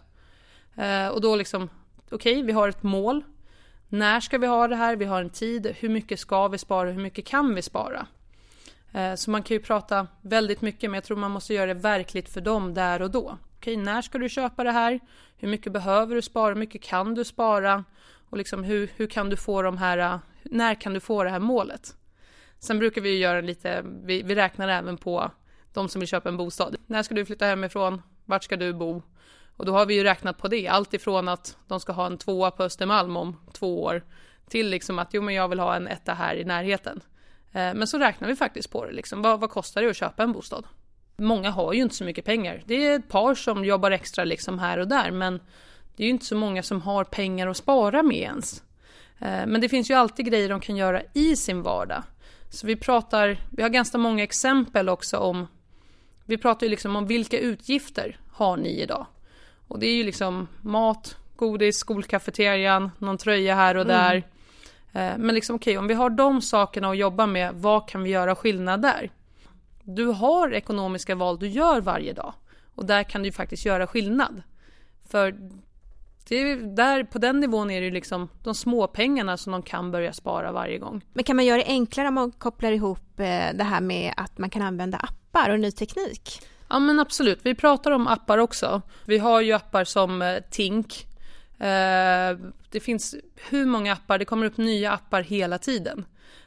Eh, 0.76 1.08
och 1.08 1.20
då 1.20 1.36
liksom, 1.36 1.68
okej, 2.10 2.32
okay, 2.32 2.42
vi 2.42 2.52
har 2.52 2.68
ett 2.68 2.82
mål. 2.82 3.24
När 3.88 4.20
ska 4.20 4.38
vi 4.38 4.46
ha 4.46 4.68
det 4.68 4.76
här? 4.76 4.96
Vi 4.96 5.04
har 5.04 5.20
en 5.20 5.30
tid. 5.30 5.76
Hur 5.78 5.88
mycket 5.88 6.20
ska 6.20 6.48
vi 6.48 6.58
spara? 6.58 6.90
Hur 6.90 7.02
mycket 7.02 7.26
kan 7.26 7.54
vi 7.54 7.62
spara? 7.62 8.06
Eh, 8.92 9.14
så 9.14 9.30
man 9.30 9.42
kan 9.42 9.54
ju 9.54 9.62
prata 9.62 10.06
väldigt 10.20 10.60
mycket, 10.60 10.90
men 10.90 10.94
jag 10.94 11.04
tror 11.04 11.16
man 11.16 11.30
måste 11.30 11.54
göra 11.54 11.66
det 11.66 11.80
verkligt 11.80 12.28
för 12.28 12.40
dem 12.40 12.74
där 12.74 13.02
och 13.02 13.10
då. 13.10 13.38
Okej, 13.64 13.76
när 13.76 14.02
ska 14.02 14.18
du 14.18 14.28
köpa 14.28 14.64
det 14.64 14.70
här? 14.70 15.00
Hur 15.36 15.48
mycket 15.48 15.72
behöver 15.72 16.14
du 16.14 16.22
spara? 16.22 16.48
Hur 16.48 16.60
mycket 16.60 16.82
kan 16.82 17.14
du 17.14 17.24
spara? 17.24 17.84
Och 18.30 18.38
liksom 18.38 18.64
hur, 18.64 18.90
hur 18.96 19.06
kan 19.06 19.30
du 19.30 19.36
få 19.36 19.62
de 19.62 19.78
här, 19.78 20.20
när 20.42 20.74
kan 20.74 20.94
du 20.94 21.00
få 21.00 21.24
det 21.24 21.30
här 21.30 21.38
målet? 21.38 21.96
Sen 22.58 22.78
brukar 22.78 23.00
vi 23.00 23.18
göra 23.18 23.40
lite, 23.40 23.82
vi, 23.84 24.22
vi 24.22 24.34
räknar 24.34 24.68
även 24.68 24.96
på 24.96 25.30
de 25.72 25.88
som 25.88 26.00
vill 26.00 26.08
köpa 26.08 26.28
en 26.28 26.36
bostad. 26.36 26.76
När 26.86 27.02
ska 27.02 27.14
du 27.14 27.26
flytta 27.26 27.46
hemifrån? 27.46 28.02
Vart 28.24 28.44
ska 28.44 28.56
du 28.56 28.72
bo? 28.72 29.02
Och 29.56 29.66
då 29.66 29.72
har 29.72 29.86
vi 29.86 29.94
ju 29.94 30.02
räknat 30.02 30.38
på 30.38 30.48
det, 30.48 30.68
allt 30.68 30.94
ifrån 30.94 31.28
att 31.28 31.56
de 31.68 31.80
ska 31.80 31.92
ha 31.92 32.06
en 32.06 32.18
tvåa 32.18 32.50
på 32.50 32.62
Östermalm 32.62 33.16
om 33.16 33.36
två 33.52 33.82
år 33.82 34.02
till 34.48 34.68
liksom 34.68 34.98
att 34.98 35.14
jo 35.14 35.22
men 35.22 35.34
jag 35.34 35.48
vill 35.48 35.60
ha 35.60 35.76
en 35.76 35.88
etta 35.88 36.14
här 36.14 36.34
i 36.34 36.44
närheten. 36.44 37.00
Eh, 37.52 37.74
men 37.74 37.86
så 37.86 37.98
räknar 37.98 38.28
vi 38.28 38.36
faktiskt 38.36 38.70
på 38.70 38.84
det 38.84 38.92
liksom, 38.92 39.22
vad, 39.22 39.40
vad 39.40 39.50
kostar 39.50 39.82
det 39.82 39.90
att 39.90 39.96
köpa 39.96 40.22
en 40.22 40.32
bostad? 40.32 40.66
Många 41.16 41.50
har 41.50 41.72
ju 41.72 41.82
inte 41.82 41.94
så 41.94 42.04
mycket 42.04 42.24
pengar. 42.24 42.62
Det 42.66 42.86
är 42.86 42.98
ett 42.98 43.08
par 43.08 43.34
som 43.34 43.64
jobbar 43.64 43.90
extra 43.90 44.24
liksom 44.24 44.58
här 44.58 44.78
och 44.78 44.88
där 44.88 45.10
men 45.10 45.40
det 45.96 46.02
är 46.02 46.04
ju 46.04 46.10
inte 46.10 46.24
så 46.24 46.36
många 46.36 46.62
som 46.62 46.82
har 46.82 47.04
pengar 47.04 47.46
att 47.46 47.56
spara 47.56 48.02
med 48.02 48.16
ens. 48.16 48.62
Eh, 49.18 49.46
men 49.46 49.60
det 49.60 49.68
finns 49.68 49.90
ju 49.90 49.94
alltid 49.94 50.26
grejer 50.26 50.48
de 50.48 50.60
kan 50.60 50.76
göra 50.76 51.02
i 51.14 51.36
sin 51.36 51.62
vardag. 51.62 52.02
Så 52.50 52.66
vi 52.66 52.76
pratar, 52.76 53.38
vi 53.50 53.62
har 53.62 53.68
ganska 53.68 53.98
många 53.98 54.22
exempel 54.22 54.88
också 54.88 55.18
om, 55.18 55.46
vi 56.24 56.38
pratar 56.38 56.66
ju 56.66 56.70
liksom 56.70 56.96
om 56.96 57.06
vilka 57.06 57.38
utgifter 57.38 58.20
har 58.32 58.56
ni 58.56 58.80
idag? 58.80 59.06
Och 59.68 59.78
det 59.78 59.86
är 59.86 59.94
ju 59.94 60.04
liksom 60.04 60.48
mat, 60.62 61.16
godis, 61.36 61.76
skolkafeterian, 61.76 62.90
någon 62.98 63.18
tröja 63.18 63.54
här 63.54 63.76
och 63.76 63.86
där. 63.86 64.22
Mm. 64.92 65.20
Men 65.20 65.34
liksom 65.34 65.56
okej, 65.56 65.72
okay, 65.72 65.78
om 65.78 65.86
vi 65.86 65.94
har 65.94 66.10
de 66.10 66.42
sakerna 66.42 66.90
att 66.90 66.96
jobba 66.96 67.26
med, 67.26 67.54
vad 67.54 67.88
kan 67.88 68.02
vi 68.02 68.10
göra 68.10 68.34
skillnad 68.34 68.82
där? 68.82 69.10
Du 69.84 70.06
har 70.06 70.52
ekonomiska 70.52 71.14
val 71.14 71.38
du 71.38 71.48
gör 71.48 71.80
varje 71.80 72.12
dag 72.12 72.34
och 72.74 72.86
där 72.86 73.02
kan 73.02 73.22
du 73.22 73.32
faktiskt 73.32 73.64
göra 73.64 73.86
skillnad. 73.86 74.42
För 75.08 75.34
där, 76.76 77.04
på 77.04 77.18
den 77.18 77.40
nivån 77.40 77.70
är 77.70 77.80
det 77.80 77.90
liksom 77.90 78.28
de 78.42 78.54
små 78.54 78.86
pengarna 78.86 79.36
som 79.36 79.52
de 79.52 79.62
kan 79.62 79.90
börja 79.90 80.12
spara 80.12 80.52
varje 80.52 80.78
gång. 80.78 81.04
Men 81.12 81.24
kan 81.24 81.36
man 81.36 81.44
göra 81.44 81.58
det 81.58 81.66
enklare 81.66 82.08
om 82.08 82.14
man 82.14 82.32
kopplar 82.32 82.72
ihop 82.72 83.20
eh, 83.20 83.54
det 83.54 83.64
här 83.64 83.80
med 83.80 84.14
att 84.16 84.38
man 84.38 84.50
kan 84.50 84.62
använda 84.62 84.98
appar 84.98 85.50
och 85.50 85.60
ny 85.60 85.70
teknik? 85.70 86.40
Ja 86.68 86.78
men 86.78 87.00
absolut, 87.00 87.40
vi 87.42 87.54
pratar 87.54 87.90
om 87.90 88.06
appar 88.06 88.38
också. 88.38 88.82
Vi 89.04 89.18
har 89.18 89.40
ju 89.40 89.52
appar 89.52 89.84
som 89.84 90.22
eh, 90.22 90.38
Tink. 90.50 91.06
Eh, 91.58 92.38
det 92.70 92.80
finns 92.80 93.14
hur 93.50 93.66
många 93.66 93.92
appar, 93.92 94.18
det 94.18 94.24
kommer 94.24 94.46
upp 94.46 94.56
nya 94.56 94.92
appar 94.92 95.22
hela 95.22 95.58
tiden. 95.58 96.04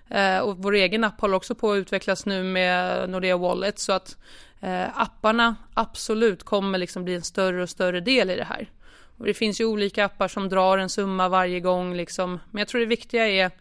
Eh, 0.09 0.39
och 0.39 0.57
vår 0.57 0.73
egen 0.73 1.03
app 1.03 1.21
håller 1.21 1.37
också 1.37 1.55
på 1.55 1.71
att 1.71 1.77
utvecklas 1.77 2.25
nu 2.25 2.43
med 2.43 3.09
Nordea 3.09 3.37
Wallet 3.37 3.79
så 3.79 3.91
att 3.91 4.17
eh, 4.59 5.01
apparna 5.01 5.55
absolut 5.73 6.43
kommer 6.43 6.77
liksom 6.77 7.03
bli 7.03 7.15
en 7.15 7.21
större 7.21 7.63
och 7.63 7.69
större 7.69 7.99
del 7.99 8.29
i 8.29 8.35
det 8.35 8.43
här. 8.43 8.69
Och 9.17 9.25
det 9.25 9.33
finns 9.33 9.61
ju 9.61 9.65
olika 9.65 10.05
appar 10.05 10.27
som 10.27 10.49
drar 10.49 10.77
en 10.77 10.89
summa 10.89 11.29
varje 11.29 11.59
gång 11.59 11.95
liksom. 11.95 12.39
Men 12.51 12.59
jag 12.59 12.67
tror 12.67 12.81
det 12.81 12.87
viktiga 12.87 13.27
är 13.27 13.51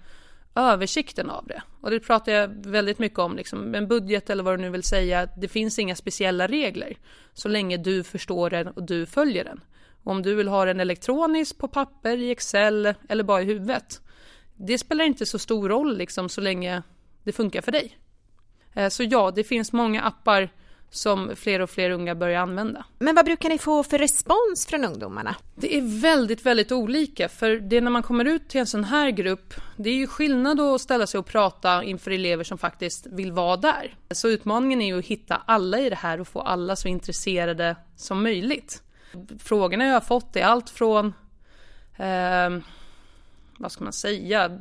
översikten 0.54 1.30
av 1.30 1.46
det. 1.46 1.62
Och 1.80 1.90
det 1.90 2.00
pratar 2.00 2.32
jag 2.32 2.66
väldigt 2.66 2.98
mycket 2.98 3.18
om, 3.18 3.36
liksom. 3.36 3.74
en 3.74 3.88
budget 3.88 4.30
eller 4.30 4.42
vad 4.42 4.58
du 4.58 4.62
nu 4.62 4.70
vill 4.70 4.82
säga, 4.82 5.28
det 5.36 5.48
finns 5.48 5.78
inga 5.78 5.96
speciella 5.96 6.46
regler. 6.46 6.96
Så 7.34 7.48
länge 7.48 7.76
du 7.76 8.04
förstår 8.04 8.50
den 8.50 8.68
och 8.68 8.82
du 8.82 9.06
följer 9.06 9.44
den. 9.44 9.60
Och 10.02 10.12
om 10.12 10.22
du 10.22 10.34
vill 10.34 10.48
ha 10.48 10.64
den 10.64 10.80
elektroniskt 10.80 11.58
på 11.58 11.68
papper, 11.68 12.16
i 12.16 12.30
Excel 12.30 12.94
eller 13.08 13.24
bara 13.24 13.42
i 13.42 13.44
huvudet. 13.44 14.00
Det 14.56 14.78
spelar 14.78 15.04
inte 15.04 15.26
så 15.26 15.38
stor 15.38 15.68
roll 15.68 15.96
liksom 15.96 16.28
så 16.28 16.40
länge 16.40 16.82
det 17.22 17.32
funkar 17.32 17.60
för 17.60 17.72
dig. 17.72 17.98
Eh, 18.74 18.88
så 18.88 19.02
ja, 19.02 19.30
det 19.30 19.44
finns 19.44 19.72
många 19.72 20.02
appar 20.02 20.50
som 20.90 21.36
fler 21.36 21.60
och 21.60 21.70
fler 21.70 21.90
unga 21.90 22.14
börjar 22.14 22.40
använda. 22.40 22.84
Men 22.98 23.14
vad 23.14 23.24
brukar 23.24 23.48
ni 23.48 23.58
få 23.58 23.82
för 23.82 23.98
respons 23.98 24.66
från 24.66 24.84
ungdomarna? 24.84 25.34
Det 25.54 25.76
är 25.76 26.00
väldigt, 26.00 26.46
väldigt 26.46 26.72
olika. 26.72 27.28
För 27.28 27.50
det 27.50 27.76
är 27.76 27.80
när 27.80 27.90
man 27.90 28.02
kommer 28.02 28.24
ut 28.24 28.48
till 28.48 28.60
en 28.60 28.66
sån 28.66 28.84
här 28.84 29.10
grupp, 29.10 29.54
det 29.76 29.90
är 29.90 29.94
ju 29.94 30.06
skillnad 30.06 30.60
att 30.60 30.80
ställa 30.80 31.06
sig 31.06 31.18
och 31.18 31.26
prata 31.26 31.84
inför 31.84 32.10
elever 32.10 32.44
som 32.44 32.58
faktiskt 32.58 33.06
vill 33.06 33.32
vara 33.32 33.56
där. 33.56 33.94
Så 34.10 34.28
utmaningen 34.28 34.80
är 34.80 34.86
ju 34.86 34.98
att 34.98 35.04
hitta 35.04 35.42
alla 35.46 35.78
i 35.78 35.90
det 35.90 35.96
här 35.96 36.20
och 36.20 36.28
få 36.28 36.40
alla 36.40 36.76
så 36.76 36.88
intresserade 36.88 37.76
som 37.96 38.22
möjligt. 38.22 38.82
Frågorna 39.38 39.84
jag 39.84 39.92
har 39.92 40.00
fått 40.00 40.36
är 40.36 40.44
allt 40.44 40.70
från, 40.70 41.06
eh, 41.96 42.50
vad 43.58 43.72
ska 43.72 43.84
man 43.84 43.92
säga, 43.92 44.58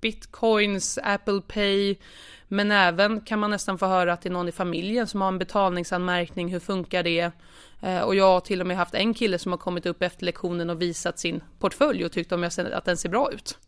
bitcoins, 0.00 0.98
Apple 1.02 1.40
Pay, 1.40 1.96
men 2.48 2.70
även 2.70 3.20
kan 3.20 3.38
man 3.38 3.50
nästan 3.50 3.78
få 3.78 3.86
höra 3.86 4.12
att 4.12 4.22
det 4.22 4.28
är 4.28 4.32
någon 4.32 4.48
i 4.48 4.52
familjen 4.52 5.06
som 5.06 5.20
har 5.20 5.28
en 5.28 5.38
betalningsanmärkning, 5.38 6.48
hur 6.48 6.60
funkar 6.60 7.02
det? 7.02 7.30
Eh, 7.80 8.00
och 8.00 8.14
jag 8.14 8.24
har 8.24 8.40
till 8.40 8.60
och 8.60 8.66
med 8.66 8.76
haft 8.76 8.94
en 8.94 9.14
kille 9.14 9.38
som 9.38 9.52
har 9.52 9.58
kommit 9.58 9.86
upp 9.86 10.02
efter 10.02 10.24
lektionen 10.24 10.70
och 10.70 10.82
visat 10.82 11.18
sin 11.18 11.40
portfölj 11.58 12.04
och 12.04 12.12
tyckt 12.12 12.32
om 12.32 12.42
jag 12.42 12.52
att 12.72 12.84
den 12.84 12.96
ser 12.96 13.08
bra 13.08 13.32
ut. 13.32 13.58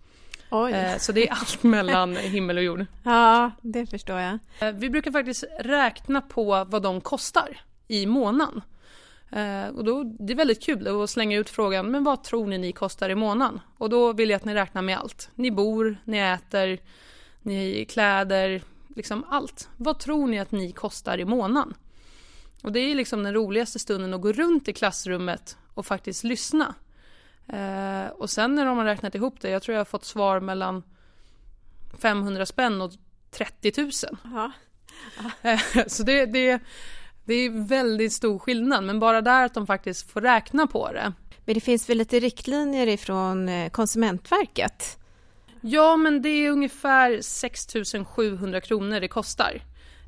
Oj. 0.50 0.72
Eh, 0.72 0.98
så 0.98 1.12
det 1.12 1.28
är 1.28 1.32
allt 1.32 1.62
mellan 1.62 2.16
himmel 2.16 2.56
och 2.56 2.62
jord. 2.62 2.86
Ja, 3.04 3.50
det 3.60 3.86
förstår 3.86 4.18
jag. 4.18 4.38
Eh, 4.58 4.72
vi 4.72 4.90
brukar 4.90 5.10
faktiskt 5.10 5.44
räkna 5.60 6.20
på 6.20 6.64
vad 6.68 6.82
de 6.82 7.00
kostar 7.00 7.60
i 7.88 8.06
månaden. 8.06 8.60
Och 9.74 9.84
då, 9.84 10.04
det 10.04 10.32
är 10.32 10.36
väldigt 10.36 10.62
kul 10.62 11.02
att 11.02 11.10
slänga 11.10 11.38
ut 11.38 11.50
frågan, 11.50 11.90
men 11.90 12.04
vad 12.04 12.24
tror 12.24 12.46
ni 12.46 12.58
ni 12.58 12.72
kostar 12.72 13.10
i 13.10 13.14
månaden? 13.14 13.60
Och 13.78 13.90
då 13.90 14.12
vill 14.12 14.30
jag 14.30 14.36
att 14.36 14.44
ni 14.44 14.54
räknar 14.54 14.82
med 14.82 14.98
allt. 14.98 15.30
Ni 15.34 15.50
bor, 15.50 15.96
ni 16.04 16.18
äter, 16.18 16.78
ni 17.42 17.84
kläder, 17.84 18.62
liksom 18.96 19.24
allt. 19.28 19.68
Vad 19.76 19.98
tror 19.98 20.26
ni 20.26 20.38
att 20.38 20.52
ni 20.52 20.72
kostar 20.72 21.18
i 21.18 21.24
månaden? 21.24 21.74
Och 22.62 22.72
det 22.72 22.80
är 22.80 22.94
liksom 22.94 23.22
den 23.22 23.34
roligaste 23.34 23.78
stunden 23.78 24.14
att 24.14 24.20
gå 24.20 24.32
runt 24.32 24.68
i 24.68 24.72
klassrummet 24.72 25.56
och 25.74 25.86
faktiskt 25.86 26.24
lyssna. 26.24 26.74
Eh, 27.46 28.06
och 28.06 28.30
sen 28.30 28.54
när 28.54 28.66
de 28.66 28.78
har 28.78 28.84
räknat 28.84 29.14
ihop 29.14 29.40
det, 29.40 29.50
jag 29.50 29.62
tror 29.62 29.74
jag 29.74 29.80
har 29.80 29.84
fått 29.84 30.04
svar 30.04 30.40
mellan 30.40 30.82
500 31.98 32.46
spänn 32.46 32.80
och 32.80 32.92
30 33.30 33.72
000. 33.82 33.90
Ja. 34.24 34.52
Ja. 35.16 35.50
Eh, 35.50 35.60
så 35.86 36.02
det, 36.02 36.26
det, 36.26 36.60
det 37.24 37.34
är 37.34 37.68
väldigt 37.68 38.12
stor 38.12 38.38
skillnad, 38.38 38.84
men 38.84 39.00
bara 39.00 39.20
där 39.20 39.44
att 39.44 39.54
de 39.54 39.66
faktiskt 39.66 40.10
får 40.10 40.20
räkna 40.20 40.66
på 40.66 40.92
det. 40.92 41.12
Men 41.44 41.54
det 41.54 41.60
finns 41.60 41.90
väl 41.90 41.98
lite 41.98 42.20
riktlinjer 42.20 42.86
ifrån 42.86 43.48
eh, 43.48 43.70
Konsumentverket 43.70 45.00
Ja, 45.62 45.96
men 45.96 46.22
det 46.22 46.28
är 46.28 46.50
ungefär 46.50 47.20
6 47.20 47.66
700 48.06 48.60
kronor 48.60 49.00
det 49.00 49.08
kostar. 49.08 49.62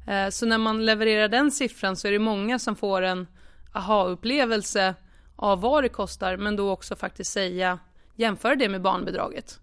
Eh, 0.06 0.28
så 0.28 0.46
när 0.46 0.58
man 0.58 0.86
levererar 0.86 1.28
den 1.28 1.50
siffran 1.50 1.96
så 1.96 2.08
är 2.08 2.12
det 2.12 2.18
många 2.18 2.58
som 2.58 2.76
får 2.76 3.02
en 3.02 3.26
aha-upplevelse 3.72 4.94
av 5.36 5.60
vad 5.60 5.84
det 5.84 5.88
kostar, 5.88 6.36
men 6.36 6.56
då 6.56 6.70
också 6.70 6.96
faktiskt 6.96 7.32
säga, 7.32 7.78
jämföra 8.16 8.54
det 8.54 8.68
med 8.68 8.82
barnbidraget. 8.82 9.60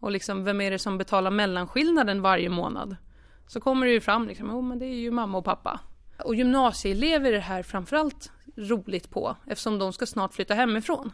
Och 0.00 0.10
liksom, 0.10 0.44
vem 0.44 0.60
är 0.60 0.70
det 0.70 0.78
som 0.78 0.98
betalar 0.98 1.30
mellanskillnaden 1.30 2.22
varje 2.22 2.48
månad? 2.48 2.96
Så 3.46 3.60
kommer 3.60 3.86
det 3.86 3.92
ju 3.92 4.00
fram, 4.00 4.28
liksom, 4.28 4.50
oh, 4.50 4.62
men 4.62 4.78
det 4.78 4.86
är 4.86 4.94
ju 4.94 5.10
mamma 5.10 5.38
och 5.38 5.44
pappa. 5.44 5.80
Och 6.24 6.34
gymnasieelever 6.34 7.28
är 7.28 7.32
det 7.32 7.40
här 7.40 7.62
framförallt 7.62 8.30
roligt 8.56 9.10
på, 9.10 9.36
eftersom 9.46 9.78
de 9.78 9.92
ska 9.92 10.06
snart 10.06 10.34
flytta 10.34 10.54
hemifrån. 10.54 11.12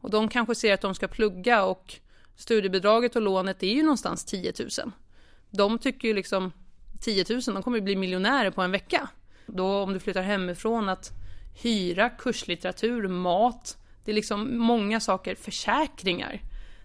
Och 0.00 0.10
de 0.10 0.28
kanske 0.28 0.54
ser 0.54 0.74
att 0.74 0.80
de 0.80 0.94
ska 0.94 1.08
plugga 1.08 1.64
och 1.64 1.94
studiebidraget 2.36 3.16
och 3.16 3.22
lånet 3.22 3.62
är 3.62 3.74
ju 3.74 3.82
någonstans 3.82 4.24
10 4.24 4.52
000. 4.58 4.92
De 5.50 5.78
tycker 5.78 6.08
ju 6.08 6.14
liksom 6.14 6.52
10 7.00 7.24
000, 7.30 7.40
de 7.46 7.62
kommer 7.62 7.78
ju 7.78 7.84
bli 7.84 7.96
miljonärer 7.96 8.50
på 8.50 8.62
en 8.62 8.70
vecka. 8.70 9.08
Då 9.46 9.82
om 9.82 9.92
du 9.92 10.00
flyttar 10.00 10.22
hemifrån 10.22 10.88
att 10.88 11.10
hyra, 11.62 12.10
kurslitteratur, 12.10 13.08
mat, 13.08 13.76
det 14.04 14.10
är 14.10 14.14
liksom 14.14 14.58
många 14.58 15.00
saker, 15.00 15.34
försäkringar. 15.34 16.40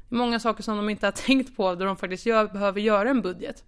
Många 0.10 0.40
saker 0.40 0.64
som 0.64 0.78
de 0.78 0.90
inte 0.90 1.08
har 1.08 1.12
tänkt 1.26 1.58
på 1.58 1.76
då 1.76 1.86
de 1.86 1.98
faktiskt 1.98 2.26
gör, 2.26 2.48
behöver 2.48 2.82
göra 2.82 3.10
en 3.10 3.22
budget. 3.22 3.64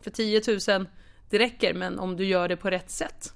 För 0.00 0.10
10 0.10 0.42
000, 0.78 0.86
det 1.30 1.38
räcker, 1.38 1.74
men 1.74 1.98
om 1.98 2.16
du 2.16 2.24
gör 2.24 2.48
det 2.48 2.56
på 2.56 2.70
rätt 2.70 2.90
sätt. 2.90 3.32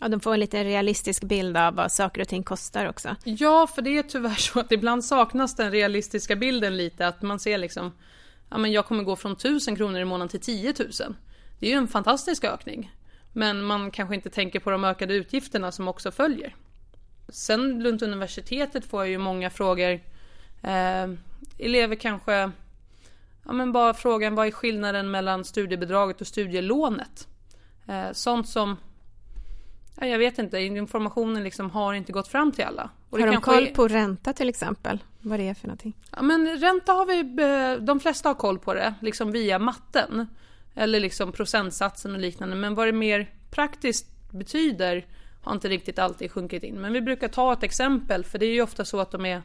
Ja, 0.00 0.08
de 0.08 0.20
får 0.20 0.34
en 0.34 0.40
lite 0.40 0.64
realistisk 0.64 1.24
bild 1.24 1.56
av 1.56 1.74
vad 1.74 1.92
saker 1.92 2.20
och 2.20 2.28
ting 2.28 2.42
kostar 2.42 2.88
också. 2.88 3.16
Ja, 3.24 3.66
för 3.66 3.82
det 3.82 3.98
är 3.98 4.02
tyvärr 4.02 4.34
så 4.34 4.60
att 4.60 4.72
ibland 4.72 5.04
saknas 5.04 5.56
den 5.56 5.70
realistiska 5.70 6.36
bilden 6.36 6.76
lite, 6.76 7.06
att 7.06 7.22
man 7.22 7.40
ser 7.40 7.58
liksom, 7.58 7.92
ja 8.50 8.58
men 8.58 8.72
jag 8.72 8.86
kommer 8.86 9.02
gå 9.02 9.16
från 9.16 9.32
1000 9.32 9.76
kronor 9.76 10.00
i 10.00 10.04
månaden 10.04 10.28
till 10.28 10.40
10 10.40 10.74
000. 10.78 11.14
Det 11.58 11.66
är 11.66 11.70
ju 11.70 11.76
en 11.76 11.88
fantastisk 11.88 12.44
ökning. 12.44 12.92
Men 13.32 13.62
man 13.62 13.90
kanske 13.90 14.14
inte 14.14 14.30
tänker 14.30 14.60
på 14.60 14.70
de 14.70 14.84
ökade 14.84 15.14
utgifterna 15.14 15.72
som 15.72 15.88
också 15.88 16.10
följer. 16.10 16.56
Sen 17.28 17.84
runt 17.84 18.02
universitetet 18.02 18.84
får 18.84 19.02
jag 19.02 19.10
ju 19.10 19.18
många 19.18 19.50
frågor. 19.50 20.00
Eh, 20.62 21.10
elever 21.58 21.94
kanske, 21.94 22.32
ja 23.44 23.52
men 23.52 23.72
bara 23.72 23.94
frågan 23.94 24.34
vad 24.34 24.46
är 24.46 24.50
skillnaden 24.50 25.10
mellan 25.10 25.44
studiebidraget 25.44 26.20
och 26.20 26.26
studielånet? 26.26 27.28
Eh, 27.86 28.12
sånt 28.12 28.48
som 28.48 28.76
jag 30.00 30.18
vet 30.18 30.38
inte, 30.38 30.58
informationen 30.58 31.44
liksom 31.44 31.70
har 31.70 31.94
inte 31.94 32.12
gått 32.12 32.28
fram 32.28 32.52
till 32.52 32.64
alla. 32.64 32.90
Och 33.10 33.20
har 33.20 33.26
de 33.26 33.40
koll 33.40 33.66
på 33.66 33.88
ränta 33.88 34.32
till 34.32 34.48
exempel? 34.48 34.98
Vad 35.20 35.40
det 35.40 35.48
är 35.48 35.54
för 35.54 35.66
någonting? 35.66 35.96
Ja, 36.16 36.22
men 36.22 36.58
ränta 36.58 36.92
har 36.92 37.06
vi, 37.06 37.20
eh, 37.42 37.84
de 37.84 38.00
flesta 38.00 38.28
har 38.28 38.34
koll 38.34 38.58
på 38.58 38.74
det, 38.74 38.94
liksom 39.02 39.32
via 39.32 39.58
matten. 39.58 40.26
Eller 40.74 41.00
liksom 41.00 41.32
procentsatsen 41.32 42.12
och 42.12 42.20
liknande. 42.20 42.56
Men 42.56 42.74
vad 42.74 42.88
det 42.88 42.92
mer 42.92 43.30
praktiskt 43.50 44.30
betyder 44.30 45.06
har 45.42 45.52
inte 45.52 45.68
riktigt 45.68 45.98
alltid 45.98 46.32
sjunkit 46.32 46.62
in. 46.62 46.80
Men 46.80 46.92
vi 46.92 47.00
brukar 47.00 47.28
ta 47.28 47.52
ett 47.52 47.62
exempel, 47.62 48.24
för 48.24 48.38
det 48.38 48.46
är 48.46 48.52
ju 48.52 48.62
ofta 48.62 48.84
så 48.84 49.00
att 49.00 49.10
de 49.10 49.26
är 49.26 49.42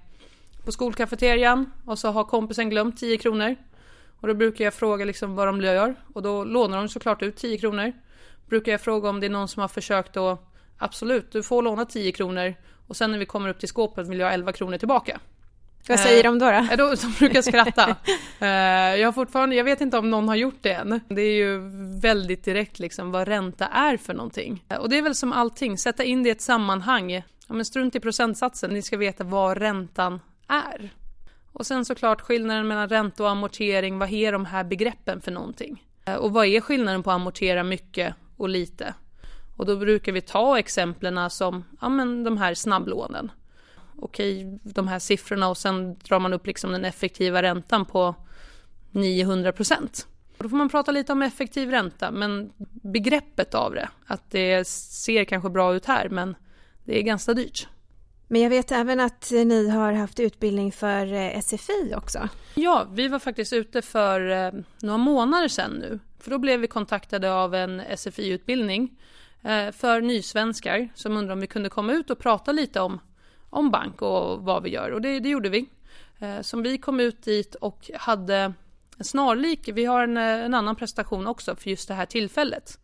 på 0.66 0.72
skolkafeterian 0.72 1.72
och 1.86 2.00
så 2.00 2.12
har 2.12 2.24
kompisen 2.24 2.70
glömt 2.70 3.00
10 3.00 3.18
kronor. 3.18 3.56
Och 4.22 4.28
då 4.28 4.34
brukar 4.34 4.66
jag 4.66 4.74
fråga 4.74 5.06
liksom 5.06 5.36
vad 5.36 5.48
de 5.48 5.62
gör 5.62 5.96
och 6.14 6.22
då 6.22 6.44
lånar 6.44 6.78
de 6.78 6.90
såklart 6.90 7.22
ut 7.22 7.36
10 7.36 7.58
kronor 7.58 7.94
brukar 8.50 8.72
jag 8.72 8.82
fråga 8.82 9.10
om 9.10 9.20
det 9.20 9.26
är 9.26 9.30
någon 9.30 9.48
som 9.48 9.62
har 9.62 9.68
försökt 9.68 10.18
att 10.18 10.40
absolut, 10.78 11.32
du 11.32 11.44
får 11.44 11.62
låna 11.62 11.86
10 11.86 12.12
kronor 12.12 12.56
och 12.88 12.96
sen 12.96 13.12
när 13.12 13.20
vi 13.20 13.26
kommer 13.26 13.50
upp 13.50 13.60
till 13.60 13.70
skåpet 13.70 14.08
vill 14.08 14.20
jag 14.20 14.28
ha 14.28 14.34
11 14.34 14.52
kronor 14.52 14.78
tillbaka. 14.78 15.20
Vad 15.88 16.00
säger 16.00 16.24
de 16.24 16.40
då? 16.40 16.46
då? 16.46 16.52
Eh, 16.52 16.78
då 16.78 16.96
de 16.96 17.12
brukar 17.20 17.42
skratta. 17.42 17.90
eh, 18.40 18.48
jag 19.00 19.08
har 19.08 19.12
fortfarande, 19.12 19.56
jag 19.56 19.64
vet 19.64 19.82
inte 19.82 19.98
om 19.98 20.10
någon 20.10 20.28
har 20.28 20.36
gjort 20.36 20.58
det 20.62 20.74
än. 20.74 21.02
Det 21.08 21.22
är 21.22 21.34
ju 21.34 21.60
väldigt 22.00 22.44
direkt 22.44 22.80
liksom 22.80 23.12
vad 23.12 23.28
ränta 23.28 23.66
är 23.66 23.98
för 23.98 24.14
någonting. 24.14 24.64
Eh, 24.70 24.78
och 24.78 24.90
det 24.90 24.98
är 24.98 25.02
väl 25.02 25.16
som 25.16 25.34
allting, 25.34 25.78
sätta 25.78 26.04
in 26.04 26.24
det 26.24 26.30
i 26.30 26.32
ett 26.32 26.42
sammanhang. 26.42 27.12
Ja, 27.48 27.54
men 27.54 27.66
strunt 27.66 27.96
i 27.96 28.00
procentsatsen, 28.00 28.72
ni 28.72 28.82
ska 28.82 28.98
veta 28.98 29.24
vad 29.24 29.58
räntan 29.58 30.20
är. 30.48 30.90
Och 31.54 31.66
sen 31.66 31.86
såklart 31.86 32.22
skillnaden 32.22 32.68
mellan 32.68 32.90
ränta 32.90 33.24
och 33.24 33.30
amortering, 33.30 34.00
vad 34.00 34.14
är 34.14 34.32
de 34.32 34.46
här 34.46 34.64
begreppen 34.64 35.22
för 35.22 35.32
någonting? 35.32 35.84
Och 36.20 36.34
vad 36.34 36.46
är 36.46 36.62
skillnaden 36.62 37.04
på 37.04 37.12
att 37.12 37.16
amortera 37.16 37.64
mycket 37.64 38.16
och 38.40 38.50
lite. 38.50 38.94
Och 39.58 39.66
då 39.66 39.78
brukar 39.78 40.12
vi 40.12 40.22
ta 40.22 40.60
exemplen 40.60 41.30
som 41.30 41.64
ja, 41.82 41.90
men 41.90 42.24
de 42.24 42.38
här 42.38 42.54
snabblånen. 42.54 43.32
Okej, 43.96 44.60
de 44.64 44.88
här 44.88 45.00
siffrorna 45.00 45.50
och 45.50 45.58
sen 45.58 45.98
drar 46.00 46.20
man 46.20 46.34
upp 46.34 46.48
liksom 46.48 46.72
den 46.72 46.86
effektiva 46.86 47.42
räntan 47.42 47.86
på 47.86 48.16
900 48.92 49.52
procent. 49.52 50.08
Då 50.38 50.50
får 50.50 50.58
man 50.58 50.70
prata 50.70 50.92
lite 50.92 51.12
om 51.12 51.22
effektiv 51.22 51.70
ränta, 51.70 52.12
men 52.12 52.52
begreppet 52.72 53.56
av 53.56 53.74
det, 53.74 53.90
att 54.06 54.32
det 54.32 54.68
ser 54.68 55.26
kanske 55.26 55.50
bra 55.50 55.76
ut 55.76 55.86
här, 55.86 56.10
men 56.10 56.36
det 56.84 57.00
är 57.00 57.04
ganska 57.04 57.34
dyrt. 57.34 57.68
Men 58.28 58.42
jag 58.42 58.50
vet 58.50 58.72
även 58.72 59.00
att 59.00 59.32
ni 59.32 59.70
har 59.70 59.94
haft 59.94 60.20
utbildning 60.20 60.72
för 60.72 61.14
eh, 61.14 61.42
SFI 61.42 61.94
också. 61.98 62.30
Ja, 62.56 62.88
vi 62.92 63.08
var 63.08 63.20
faktiskt 63.20 63.54
ute 63.54 63.82
för 63.82 64.30
eh, 64.32 64.52
några 64.82 64.98
månader 64.98 65.48
sedan 65.48 65.72
nu 65.72 66.00
för 66.20 66.32
då 66.32 66.38
blev 66.38 66.60
vi 66.60 66.68
kontaktade 66.68 67.34
av 67.34 67.56
en 67.56 67.82
SFI-utbildning 67.98 69.00
eh, 69.42 69.72
för 69.72 70.02
nysvenskar 70.02 70.90
som 70.96 71.18
undrade 71.18 71.34
om 71.34 71.40
vi 71.40 71.48
kunde 71.48 71.70
komma 71.70 71.94
ut 71.94 72.10
och 72.10 72.20
prata 72.20 72.52
lite 72.52 72.82
om, 72.82 73.00
om 73.50 73.72
bank 73.72 74.02
och 74.02 74.44
vad 74.44 74.64
vi 74.64 74.70
gör. 74.70 74.92
Och 74.92 75.02
det, 75.02 75.20
det 75.20 75.30
gjorde 75.30 75.50
vi. 75.50 75.70
Eh, 76.20 76.42
som 76.42 76.64
vi 76.64 76.78
kom 76.78 77.00
ut 77.00 77.24
dit 77.24 77.56
och 77.56 77.92
hade 77.96 78.54
en 78.98 79.04
snarlik, 79.04 79.70
vi 79.74 79.86
har 79.86 80.04
en, 80.04 80.18
eh, 80.18 80.24
en 80.24 80.54
annan 80.54 80.76
prestation 80.76 81.28
också 81.28 81.56
för 81.56 81.70
just 81.70 81.88
det 81.88 81.94
här 81.94 82.06
tillfället. 82.06 82.80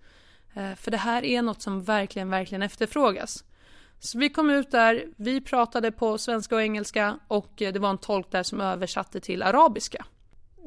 För 0.77 0.91
det 0.91 0.97
här 0.97 1.25
är 1.25 1.41
något 1.41 1.61
som 1.61 1.83
verkligen, 1.83 2.29
verkligen 2.29 2.61
efterfrågas. 2.61 3.43
Så 3.99 4.17
vi 4.17 4.29
kom 4.29 4.49
ut 4.49 4.71
där, 4.71 5.05
vi 5.15 5.41
pratade 5.41 5.91
på 5.91 6.17
svenska 6.17 6.55
och 6.55 6.61
engelska 6.61 7.19
och 7.27 7.53
det 7.55 7.79
var 7.79 7.89
en 7.89 7.97
tolk 7.97 8.31
där 8.31 8.43
som 8.43 8.61
översatte 8.61 9.19
till 9.19 9.43
arabiska 9.43 10.05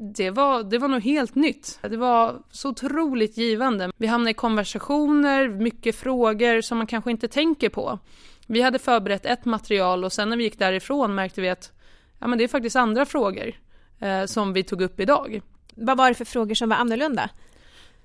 det 0.01 0.29
var, 0.29 0.63
det 0.63 0.77
var 0.77 0.87
nog 0.87 1.01
helt 1.01 1.35
nytt. 1.35 1.79
Det 1.81 1.97
var 1.97 2.41
så 2.51 2.69
otroligt 2.69 3.37
givande. 3.37 3.91
Vi 3.97 4.07
hamnade 4.07 4.31
i 4.31 4.33
konversationer, 4.33 5.49
mycket 5.49 5.95
frågor 5.95 6.61
som 6.61 6.77
man 6.77 6.87
kanske 6.87 7.11
inte 7.11 7.27
tänker 7.27 7.69
på. 7.69 7.99
Vi 8.47 8.61
hade 8.61 8.79
förberett 8.79 9.25
ett 9.25 9.45
material 9.45 10.03
och 10.03 10.13
sen 10.13 10.29
när 10.29 10.37
vi 10.37 10.43
gick 10.43 10.59
därifrån 10.59 11.15
märkte 11.15 11.41
vi 11.41 11.49
att 11.49 11.71
ja, 12.19 12.27
men 12.27 12.37
det 12.37 12.43
är 12.43 12.47
faktiskt 12.47 12.75
andra 12.75 13.05
frågor 13.05 13.51
eh, 13.99 14.25
som 14.25 14.53
vi 14.53 14.63
tog 14.63 14.81
upp 14.81 14.99
idag. 14.99 15.41
Vad 15.75 15.97
var 15.97 16.09
det 16.09 16.15
för 16.15 16.25
frågor 16.25 16.55
som 16.55 16.69
var 16.69 16.77
annorlunda? 16.77 17.29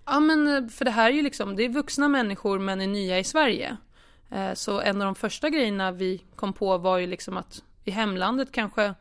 Ja 0.04 0.20
men 0.20 0.46
eh, 0.46 0.68
för 0.68 0.84
det 0.84 0.90
här 0.90 1.10
är 1.10 1.14
ju 1.14 1.22
liksom, 1.22 1.56
det 1.56 1.64
är 1.64 1.68
vuxna 1.68 2.08
människor 2.08 2.58
men 2.58 2.80
är 2.80 2.86
nya 2.86 3.18
i 3.18 3.24
Sverige. 3.24 3.76
Eh, 4.30 4.54
så 4.54 4.80
en 4.80 5.00
av 5.00 5.04
de 5.04 5.14
första 5.14 5.50
grejerna 5.50 5.92
vi 5.92 6.24
kom 6.36 6.52
på 6.52 6.78
var 6.78 6.98
ju 6.98 7.06
liksom 7.06 7.36
att 7.36 7.62
i 7.84 7.90
hemlandet 7.90 8.52
kanske 8.52 8.94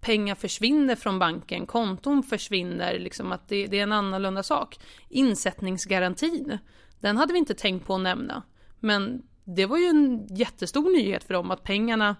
pengar 0.00 0.34
försvinner 0.34 0.96
från 0.96 1.18
banken, 1.18 1.66
konton 1.66 2.22
försvinner, 2.22 2.98
liksom 2.98 3.32
att 3.32 3.48
det, 3.48 3.66
det 3.66 3.78
är 3.78 3.82
en 3.82 3.92
annorlunda 3.92 4.42
sak. 4.42 4.78
Insättningsgarantin, 5.08 6.58
den 7.00 7.16
hade 7.16 7.32
vi 7.32 7.38
inte 7.38 7.54
tänkt 7.54 7.86
på 7.86 7.94
att 7.94 8.00
nämna. 8.00 8.42
Men 8.80 9.22
det 9.44 9.66
var 9.66 9.78
ju 9.78 9.86
en 9.86 10.26
jättestor 10.30 10.96
nyhet 10.96 11.24
för 11.24 11.34
dem 11.34 11.50
att 11.50 11.62
pengarna 11.62 12.16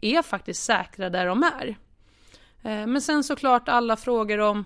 är 0.00 0.22
faktiskt 0.22 0.62
säkra 0.62 1.10
där 1.10 1.26
de 1.26 1.42
är. 1.42 1.68
Eh, 2.62 2.86
men 2.86 3.00
sen 3.00 3.24
såklart 3.24 3.68
alla 3.68 3.96
frågor 3.96 4.38
om 4.38 4.64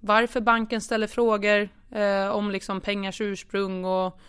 varför 0.00 0.40
banken 0.40 0.80
ställer 0.80 1.06
frågor 1.06 1.68
eh, 1.90 2.28
om 2.28 2.50
liksom 2.50 2.80
pengars 2.80 3.20
ursprung 3.20 3.84
och 3.84 4.20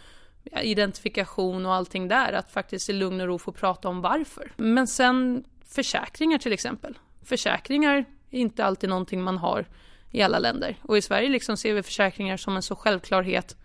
identifikation 0.61 1.65
och 1.65 1.73
allting 1.73 2.07
där. 2.07 2.33
Att 2.33 2.51
faktiskt 2.51 2.89
i 2.89 2.93
lugn 2.93 3.21
och 3.21 3.27
ro 3.27 3.39
få 3.39 3.51
prata 3.51 3.89
om 3.89 4.01
varför. 4.01 4.51
Men 4.57 4.87
sen 4.87 5.43
försäkringar 5.65 6.37
till 6.37 6.53
exempel. 6.53 6.97
Försäkringar 7.23 8.05
är 8.31 8.39
inte 8.39 8.65
alltid 8.65 8.89
någonting 8.89 9.21
man 9.21 9.37
har 9.37 9.65
i 10.11 10.21
alla 10.21 10.39
länder. 10.39 10.77
Och 10.81 10.97
i 10.97 11.01
Sverige 11.01 11.29
liksom 11.29 11.57
ser 11.57 11.73
vi 11.73 11.83
försäkringar 11.83 12.37
som 12.37 12.55
en 12.55 12.61
så 12.61 12.75
självklarhet. 12.75 13.55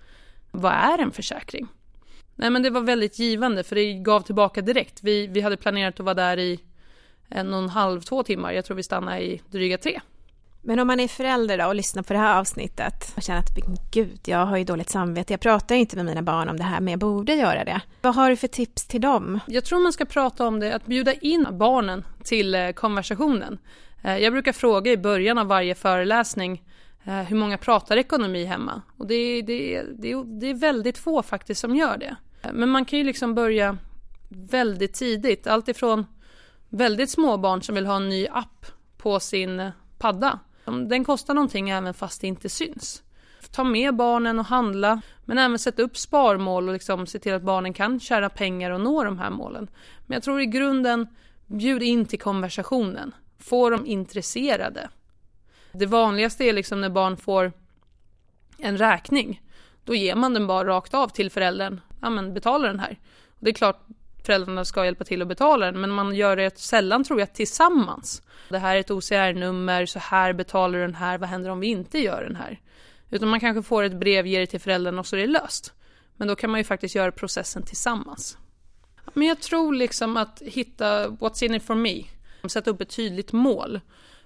Vad 0.51 0.73
är 0.73 0.99
en 0.99 1.13
försäkring? 1.13 1.67
Nej 2.35 2.51
men 2.51 2.63
det 2.63 2.71
var 2.71 2.81
väldigt 2.81 3.19
givande 3.19 3.65
för 3.65 3.75
det 3.75 3.93
gav 3.93 4.21
tillbaka 4.21 4.61
direkt. 4.61 5.03
Vi, 5.03 5.27
vi 5.27 5.41
hade 5.41 5.57
planerat 5.57 6.01
att 6.01 6.05
vara 6.05 6.15
där 6.15 6.39
i 6.39 6.61
en 7.29 7.55
och 7.55 7.59
en 7.59 7.69
halv, 7.69 8.01
två 8.01 8.23
timmar. 8.23 8.53
Jag 8.53 8.65
tror 8.65 8.77
vi 8.77 8.83
stannade 8.83 9.21
i 9.21 9.43
dryga 9.51 9.79
tre. 9.79 10.01
Men 10.69 10.79
om 10.79 10.87
man 10.87 11.01
är 11.01 11.09
förälder 11.09 11.59
då 11.59 11.67
och 11.67 11.75
lyssnar 11.75 12.03
på 12.03 12.13
det 12.13 12.19
här 12.19 12.39
avsnittet 12.39 13.13
och 13.17 13.23
känner 13.23 13.41
att 13.41 13.51
gud, 13.91 14.21
jag 14.25 14.47
har 14.47 14.57
ju 14.57 14.65
dåligt 14.65 14.91
samvete, 14.91 15.33
jag 15.33 15.41
pratar 15.41 15.75
inte 15.75 15.97
med 15.97 16.05
mina 16.05 16.23
barn 16.23 16.49
om 16.49 16.57
det 16.57 16.65
här, 16.65 16.81
men 16.81 16.91
jag 16.91 17.01
borde 17.01 17.35
göra 17.35 17.65
det. 17.65 17.81
Vad 18.03 18.15
har 18.15 18.31
du 18.31 18.37
för 18.37 18.49
tips 18.49 18.87
till 18.87 19.01
dem? 19.01 19.41
Jag 19.47 19.65
tror 19.65 19.81
man 19.81 19.93
ska 19.93 20.05
prata 20.05 20.47
om 20.47 20.61
det, 20.61 20.75
att 20.75 20.87
bjuda 20.87 21.15
in 21.15 21.47
barnen 21.51 22.05
till 22.25 22.55
eh, 22.55 22.71
konversationen. 22.71 23.59
Eh, 24.03 24.17
jag 24.17 24.33
brukar 24.33 24.53
fråga 24.53 24.93
i 24.93 24.97
början 24.97 25.39
av 25.39 25.47
varje 25.47 25.75
föreläsning 25.75 26.63
eh, 27.05 27.15
hur 27.15 27.37
många 27.37 27.59
pratar 27.59 27.97
ekonomi 27.97 28.45
hemma? 28.45 28.83
Och 28.99 29.07
det, 29.07 29.43
det, 29.43 29.83
det, 29.83 30.23
det 30.41 30.51
är 30.51 30.55
väldigt 30.55 30.99
få 30.99 31.23
faktiskt 31.23 31.61
som 31.61 31.77
gör 31.77 31.97
det. 31.99 32.17
Men 32.53 32.69
man 32.69 32.85
kan 32.85 32.99
ju 32.99 33.05
liksom 33.05 33.35
börja 33.35 33.79
väldigt 34.29 34.95
tidigt, 34.95 35.47
alltifrån 35.47 36.07
väldigt 36.69 37.11
små 37.11 37.37
barn 37.37 37.63
som 37.63 37.75
vill 37.75 37.87
ha 37.87 37.97
en 37.97 38.09
ny 38.09 38.27
app 38.29 38.67
på 38.97 39.21
sin 39.21 39.71
padda 39.99 40.39
Mm. 40.67 40.89
den 40.89 41.05
kostar 41.05 41.35
någonting 41.35 41.71
även 41.71 41.95
fast 41.95 42.21
det 42.21 42.27
inte 42.27 42.49
syns. 42.49 43.03
Ta 43.51 43.65
med 43.65 43.97
barnen 43.97 44.39
och 44.39 44.45
handla, 44.45 45.01
men 45.25 45.39
även 45.39 45.59
sätta 45.59 45.83
upp 45.83 45.97
sparmål 45.97 46.69
och 46.69 46.73
liksom 46.73 47.07
se 47.07 47.19
till 47.19 47.35
att 47.35 47.43
barnen 47.43 47.73
kan 47.73 48.01
tjäna 48.01 48.29
pengar 48.29 48.71
och 48.71 48.81
nå 48.81 49.05
de 49.05 49.19
här 49.19 49.31
målen. 49.31 49.71
Men 50.07 50.15
jag 50.15 50.23
tror 50.23 50.41
i 50.41 50.47
grunden, 50.47 51.07
bjud 51.47 51.83
in 51.83 52.07
till 52.07 52.21
konversationen. 52.21 53.15
Få 53.39 53.71
dem 53.71 53.87
intresserade. 53.87 54.89
Det 55.73 55.87
vanligaste 55.87 56.45
är 56.45 56.53
liksom 56.53 56.81
när 56.81 56.89
barn 56.89 57.17
får 57.17 57.53
en 58.59 58.79
räkning. 58.79 59.43
Då 59.85 59.95
ger 59.95 60.15
man 60.15 60.35
den 60.35 60.47
bara 60.47 60.69
rakt 60.69 60.95
av 60.95 61.09
till 61.09 61.31
föräldern. 61.31 61.81
Ja 62.03 62.11
men 62.11 62.35
betala 62.35 62.69
den 62.69 62.81
här. 62.81 62.99
Och 63.27 63.45
det 63.45 63.51
är 63.51 63.55
klart 63.55 63.87
föräldrarna 64.27 64.65
ska 64.65 64.85
hjälpa 64.85 65.05
till 65.05 65.23
att 65.23 65.29
betala 65.29 65.67
den, 65.67 65.81
men 65.81 65.91
man 65.91 66.15
gör 66.15 66.37
det 66.37 66.59
sällan 66.59 67.05
tror 67.05 67.21
jag 67.21 67.35
tillsammans. 67.35 68.23
Det 68.49 68.59
här 68.59 68.77
är 68.77 68.81
ett 68.81 68.91
OCR-nummer, 68.91 69.87
så 69.87 69.99
här 69.99 70.33
betalar 70.33 70.79
du 70.79 70.85
den 70.85 70.95
här, 70.95 71.19
vad 71.19 71.29
händer 71.29 71.51
om 71.51 71.61
vi 71.61 71.67
inte 71.67 71.99
gör 71.99 72.23
den 72.23 72.37
här? 72.37 72.61
Utan 73.11 73.29
man 73.29 73.41
kanske 73.41 73.63
får 73.63 73.83
ett 73.83 74.01
brev, 74.01 74.27
ger 74.27 74.41
det 74.41 74.47
till 74.47 74.61
föräldrarna 74.61 75.01
och 75.01 75.07
så 75.07 75.17
är 75.17 75.21
det 75.21 75.27
löst. 75.27 75.73
Men 76.17 76.29
då 76.29 76.37
kan 76.37 76.51
man 76.51 76.61
ju 76.61 76.65
faktiskt 76.65 76.95
göra 76.95 77.13
processen 77.13 77.63
tillsammans. 77.63 78.39
Men 79.15 79.27
jag 79.27 79.41
tror 79.41 79.75
liksom 79.75 80.17
att 80.17 80.43
hitta 80.47 81.09
what's 81.09 81.45
in 81.45 81.55
it 81.55 81.63
for 81.63 81.75
me. 81.75 82.05
Sätta 82.49 82.71
upp 82.71 82.81
ett 82.81 82.97
tydligt 82.97 83.33
mål. 83.33 83.81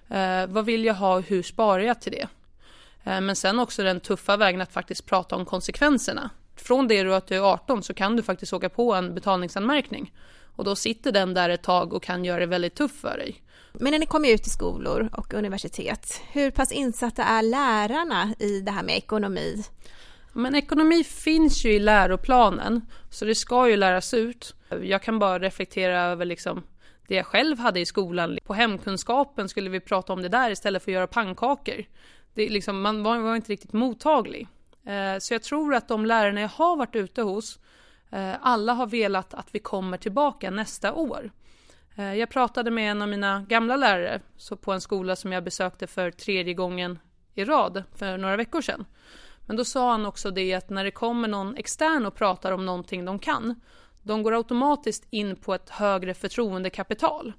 Eh, 0.09 0.47
vad 0.47 0.64
vill 0.64 0.85
jag 0.85 0.95
ha 0.95 1.14
och 1.14 1.23
hur 1.23 1.42
sparar 1.42 1.83
jag 1.83 2.00
till 2.00 2.12
det? 2.12 2.28
Eh, 3.04 3.21
men 3.21 3.37
sen 3.37 3.59
också 3.59 3.83
den 3.83 4.00
tuffa 4.00 4.37
vägen 4.37 4.61
att 4.61 4.73
faktiskt 4.73 5.07
prata 5.07 5.36
om 5.36 5.45
konsekvenserna. 5.45 6.30
Från 6.65 6.89
det 6.89 7.17
att 7.17 7.27
du 7.27 7.37
är 7.37 7.53
18 7.53 7.83
så 7.83 7.95
kan 7.95 8.17
du 8.17 8.23
faktiskt 8.23 8.53
åka 8.53 8.69
på 8.69 8.95
en 8.95 9.15
betalningsanmärkning. 9.15 10.13
Och 10.57 10.65
då 10.65 10.77
sitter 10.77 11.13
den 11.13 11.35
där 11.35 11.49
ett 11.49 11.63
tag 11.63 11.93
och 11.93 12.03
kan 12.03 12.25
göra 12.25 12.41
det 12.41 12.47
väldigt 12.47 12.75
tufft 12.75 13.01
för 13.01 13.17
dig. 13.19 13.43
Men 13.73 13.93
när 13.93 13.99
ni 13.99 14.07
kommer 14.07 14.29
ut 14.29 14.47
i 14.47 14.51
skolor 14.51 15.11
och 15.13 15.35
universitet, 15.35 16.21
hur 16.33 16.51
pass 16.51 16.73
insatta 16.73 17.25
är 17.25 17.43
lärarna 17.43 18.35
i 18.39 18.61
det 18.61 18.71
här 18.71 18.83
med 18.83 18.97
ekonomi? 18.97 19.65
Men 20.33 20.55
ekonomi 20.55 21.05
finns 21.05 21.65
ju 21.65 21.73
i 21.73 21.79
läroplanen, 21.79 22.87
så 23.11 23.25
det 23.25 23.35
ska 23.35 23.69
ju 23.69 23.77
läras 23.77 24.15
ut. 24.15 24.55
Jag 24.83 25.03
kan 25.03 25.19
bara 25.19 25.39
reflektera 25.39 26.03
över 26.03 26.25
liksom 26.25 26.63
det 27.09 27.15
jag 27.15 27.27
själv 27.27 27.59
hade 27.59 27.81
i 27.81 27.87
skolan. 27.87 28.39
På 28.45 28.55
hemkunskapen 28.55 29.49
skulle 29.49 29.71
vi 29.71 29.81
prata 29.81 30.13
om 30.13 30.23
det 30.23 30.29
där 30.29 30.51
istället 30.51 30.83
för 30.83 30.91
att 30.91 30.95
göra 30.95 31.07
pannkakor. 31.07 31.85
Det 32.35 32.49
liksom, 32.49 32.81
man 32.81 33.03
var, 33.03 33.19
var 33.19 33.37
inte 33.37 33.53
riktigt 33.53 33.73
mottaglig. 33.73 34.49
Eh, 34.84 35.19
så 35.19 35.34
jag 35.34 35.43
tror 35.43 35.75
att 35.75 35.88
de 35.88 36.06
lärarna 36.06 36.40
jag 36.40 36.49
har 36.49 36.76
varit 36.76 36.97
ute 36.97 37.23
hos, 37.23 37.58
eh, 38.10 38.34
alla 38.40 38.73
har 38.73 38.86
velat 38.86 39.34
att 39.34 39.49
vi 39.50 39.58
kommer 39.58 39.97
tillbaka 39.97 40.50
nästa 40.50 40.93
år. 40.93 41.30
Eh, 41.97 42.14
jag 42.14 42.30
pratade 42.30 42.71
med 42.71 42.90
en 42.90 43.02
av 43.02 43.08
mina 43.08 43.47
gamla 43.49 43.76
lärare 43.76 44.21
så 44.36 44.56
på 44.56 44.73
en 44.73 44.80
skola 44.80 45.16
som 45.16 45.32
jag 45.32 45.45
besökte 45.45 45.86
för 45.86 46.10
tredje 46.10 46.54
gången 46.54 46.99
i 47.34 47.45
rad 47.45 47.84
för 47.95 48.16
några 48.16 48.36
veckor 48.36 48.60
sedan. 48.60 48.84
Men 49.47 49.56
då 49.56 49.64
sa 49.64 49.90
han 49.90 50.06
också 50.06 50.30
det 50.30 50.54
att 50.54 50.71
när 50.71 50.84
det 50.84 50.90
kommer 50.90 51.28
någon 51.28 51.56
extern 51.56 52.06
och 52.06 52.14
pratar 52.14 52.52
om 52.52 52.66
någonting 52.66 53.04
de 53.04 53.19
kan, 53.19 53.60
de 54.02 54.23
går 54.23 54.36
automatiskt 54.36 55.06
in 55.10 55.36
på 55.36 55.54
ett 55.54 55.71
högre 55.71 56.14
förtroendekapital. 56.14 57.32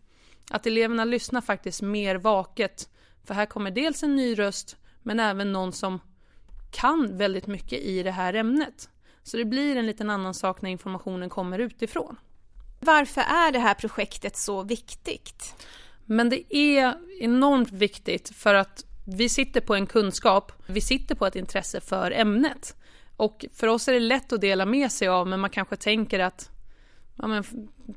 Att 0.52 0.68
eleverna 0.68 1.06
lyssnar 1.06 1.42
faktiskt 1.42 1.82
mer 1.82 2.16
vaket, 2.16 2.90
för 3.24 3.34
här 3.34 3.46
kommer 3.46 3.72
dels 3.72 4.04
en 4.04 4.16
ny 4.16 4.40
röst, 4.40 4.78
men 5.02 5.20
även 5.20 5.52
någon 5.52 5.72
som 5.72 6.00
kan 6.72 7.18
väldigt 7.18 7.48
mycket 7.48 7.80
i 7.80 8.04
det 8.04 8.12
här 8.12 8.34
ämnet. 8.34 8.90
Så 9.24 9.38
det 9.38 9.46
blir 9.46 9.76
en 9.76 9.86
liten 9.86 10.10
annan 10.10 10.34
sak 10.34 10.62
när 10.62 10.70
informationen 10.70 11.30
kommer 11.30 11.60
utifrån. 11.60 12.16
Varför 12.80 13.22
är 13.22 13.52
det 13.52 13.60
här 13.60 13.74
projektet 13.74 14.38
så 14.38 14.64
viktigt? 14.64 15.66
Men 16.06 16.30
det 16.30 16.56
är 16.56 16.96
enormt 17.20 17.72
viktigt 17.72 18.30
för 18.36 18.54
att 18.54 18.86
vi 19.08 19.30
sitter 19.30 19.62
på 19.62 19.76
en 19.76 19.86
kunskap, 19.86 20.52
vi 20.68 20.82
sitter 20.82 21.16
på 21.16 21.26
ett 21.26 21.36
intresse 21.36 21.82
för 21.82 22.12
ämnet. 22.12 22.76
Och 23.18 23.46
för 23.54 23.68
oss 23.68 23.88
är 23.88 23.94
det 23.94 24.00
lätt 24.00 24.34
att 24.34 24.42
dela 24.42 24.66
med 24.66 24.92
sig 24.92 25.08
av, 25.08 25.28
men 25.28 25.40
man 25.40 25.50
kanske 25.50 25.76
tänker 25.76 26.20
att 26.20 26.50
ja, 27.22 27.28
men, 27.28 27.44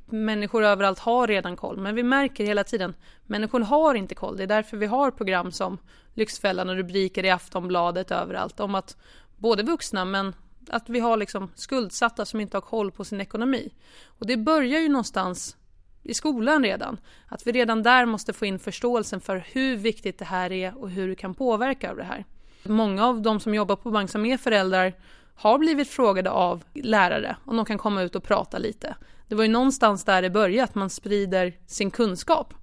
människor 0.07 0.65
överallt 0.65 0.99
har 0.99 1.27
redan 1.27 1.57
koll. 1.57 1.77
Men 1.77 1.95
vi 1.95 2.03
märker 2.03 2.45
hela 2.45 2.65
tiden, 2.65 2.95
människor 3.27 3.61
har 3.61 3.95
inte 3.95 4.15
koll. 4.15 4.37
Det 4.37 4.43
är 4.43 4.47
därför 4.47 4.77
vi 4.77 4.87
har 4.87 5.11
program 5.11 5.53
som 5.53 5.79
Lyxfällan 6.15 6.69
och 6.69 6.77
rubriker 6.77 7.25
i 7.25 7.31
Aftonbladet 7.31 8.11
överallt 8.11 8.61
om 8.61 8.75
att 8.75 8.97
både 9.37 9.63
vuxna 9.63 10.05
men 10.05 10.35
att 10.69 10.89
vi 10.89 11.01
har 11.01 11.17
liksom 11.17 11.51
skuldsatta 11.55 12.25
som 12.25 12.41
inte 12.41 12.57
har 12.57 12.63
koll 12.63 12.91
på 12.91 13.05
sin 13.05 13.21
ekonomi. 13.21 13.73
Och 14.07 14.27
det 14.27 14.37
börjar 14.37 14.81
ju 14.81 14.89
någonstans 14.89 15.57
i 16.03 16.15
skolan 16.15 16.65
redan. 16.65 17.01
Att 17.29 17.47
vi 17.47 17.53
redan 17.53 17.83
där 17.83 18.07
måste 18.07 18.33
få 18.33 18.47
in 18.47 18.59
förståelsen 18.59 19.21
för 19.21 19.45
hur 19.53 19.77
viktigt 19.77 20.19
det 20.19 20.25
här 20.25 20.53
är 20.53 20.79
och 20.79 20.91
hur 20.91 21.09
du 21.09 21.15
kan 21.15 21.35
påverka 21.35 21.91
av 21.91 21.97
det 21.97 22.05
här. 22.05 22.25
Många 22.63 23.07
av 23.07 23.23
de 23.23 23.41
som 23.41 23.55
jobbar 23.55 23.77
på 23.77 23.91
bank 23.91 24.11
som 24.11 24.27
är 24.27 24.37
föräldrar 24.37 24.95
har 25.35 25.59
blivit 25.59 25.89
frågade 25.89 26.31
av 26.31 26.65
lärare 26.75 27.37
om 27.45 27.57
de 27.57 27.65
kan 27.65 27.79
komma 27.79 28.03
ut 28.03 28.17
och 28.17 28.23
prata 28.23 28.59
lite. 28.59 28.97
Det 29.29 29.35
var 29.35 29.45
ju 29.45 29.51
någonstans 29.51 30.05
där 30.05 30.23
det 30.23 30.31
började, 30.31 30.65
att 30.65 30.75
man 30.75 30.91
sprider 30.91 31.53
sin 31.67 31.91
kunskap. 31.91 32.55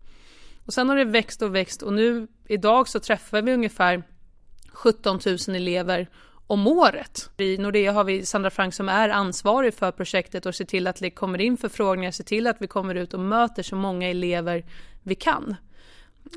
Och 0.65 0.73
sen 0.73 0.89
har 0.89 0.95
det 0.95 1.05
växt 1.05 1.41
och 1.41 1.55
växt 1.55 1.81
och 1.81 1.93
nu 1.93 2.27
idag 2.47 2.87
så 2.87 2.99
träffar 2.99 3.41
vi 3.41 3.53
ungefär 3.53 4.03
17 4.73 5.19
000 5.25 5.55
elever 5.55 6.07
om 6.47 6.67
året. 6.67 7.29
I 7.37 7.57
Nordea 7.57 7.91
har 7.91 8.03
vi 8.03 8.25
Sandra 8.25 8.49
Frank 8.49 8.73
som 8.73 8.89
är 8.89 9.09
ansvarig 9.09 9.73
för 9.73 9.91
projektet 9.91 10.45
och 10.45 10.55
ser 10.55 10.65
till 10.65 10.87
att 10.87 10.95
det 10.95 11.09
kommer 11.09 11.41
in 11.41 11.57
förfrågningar, 11.57 12.11
ser 12.11 12.23
till 12.23 12.47
att 12.47 12.57
vi 12.59 12.67
kommer 12.67 12.95
ut 12.95 13.13
och 13.13 13.19
möter 13.19 13.63
så 13.63 13.75
många 13.75 14.09
elever 14.09 14.65
vi 15.03 15.15
kan. 15.15 15.55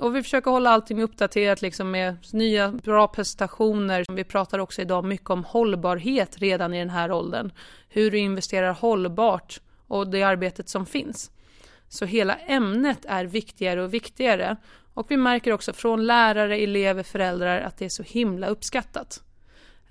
Och 0.00 0.16
vi 0.16 0.22
försöker 0.22 0.50
hålla 0.50 0.70
allting 0.70 1.02
uppdaterat 1.02 1.62
liksom 1.62 1.90
med 1.90 2.16
nya 2.32 2.72
bra 2.72 3.08
prestationer. 3.08 4.04
Vi 4.12 4.24
pratar 4.24 4.58
också 4.58 4.82
idag 4.82 5.04
mycket 5.04 5.30
om 5.30 5.44
hållbarhet 5.44 6.38
redan 6.38 6.74
i 6.74 6.78
den 6.78 6.90
här 6.90 7.12
åldern. 7.12 7.52
Hur 7.88 8.10
du 8.10 8.18
investerar 8.18 8.72
hållbart 8.72 9.60
och 9.88 10.10
det 10.10 10.22
arbetet 10.22 10.68
som 10.68 10.86
finns. 10.86 11.30
Så 11.88 12.04
hela 12.04 12.36
ämnet 12.36 13.04
är 13.04 13.24
viktigare 13.24 13.82
och 13.82 13.94
viktigare. 13.94 14.56
Och 14.94 15.10
vi 15.10 15.16
märker 15.16 15.52
också 15.52 15.72
från 15.72 16.06
lärare, 16.06 16.56
elever, 16.56 17.02
föräldrar 17.02 17.60
att 17.60 17.78
det 17.78 17.84
är 17.84 17.88
så 17.88 18.02
himla 18.02 18.46
uppskattat. 18.46 19.22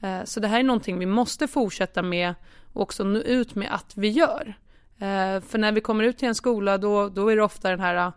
Eh, 0.02 0.24
så 0.24 0.40
det 0.40 0.48
här 0.48 0.60
är 0.60 0.64
någonting 0.64 1.00
vi 1.00 1.06
måste 1.06 1.48
fortsätta 1.48 2.02
med 2.02 2.34
och 2.74 2.82
också 2.82 3.04
nå 3.04 3.20
ut 3.20 3.56
med 3.56 3.74
att 3.74 3.98
vi 3.98 4.10
gör. 4.10 4.54
Eh, 5.00 5.42
för 5.42 5.58
när 5.58 5.72
vi 5.72 5.82
kommer 5.82 6.04
ut 6.04 6.18
till 6.18 6.28
en 6.28 6.36
skola 6.36 6.78
då, 6.78 7.10
då 7.10 7.30
är 7.32 7.36
det 7.36 7.44
ofta 7.44 7.70
den 7.70 7.80
här 7.80 7.96
ah, 7.96 8.12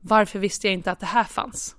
varför 0.00 0.38
visste 0.38 0.66
jag 0.66 0.74
inte 0.74 0.90
att 0.90 1.00
det 1.00 1.06
här 1.06 1.24
fanns? 1.24 1.76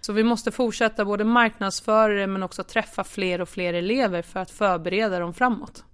Så 0.00 0.12
vi 0.12 0.22
måste 0.22 0.50
fortsätta 0.50 1.04
både 1.04 1.24
marknadsföra 1.24 2.14
det 2.14 2.26
men 2.26 2.42
också 2.42 2.64
träffa 2.64 3.04
fler 3.04 3.40
och 3.40 3.48
fler 3.48 3.74
elever 3.74 4.22
för 4.22 4.40
att 4.40 4.50
förbereda 4.50 5.18
dem 5.18 5.34
framåt. 5.34 5.84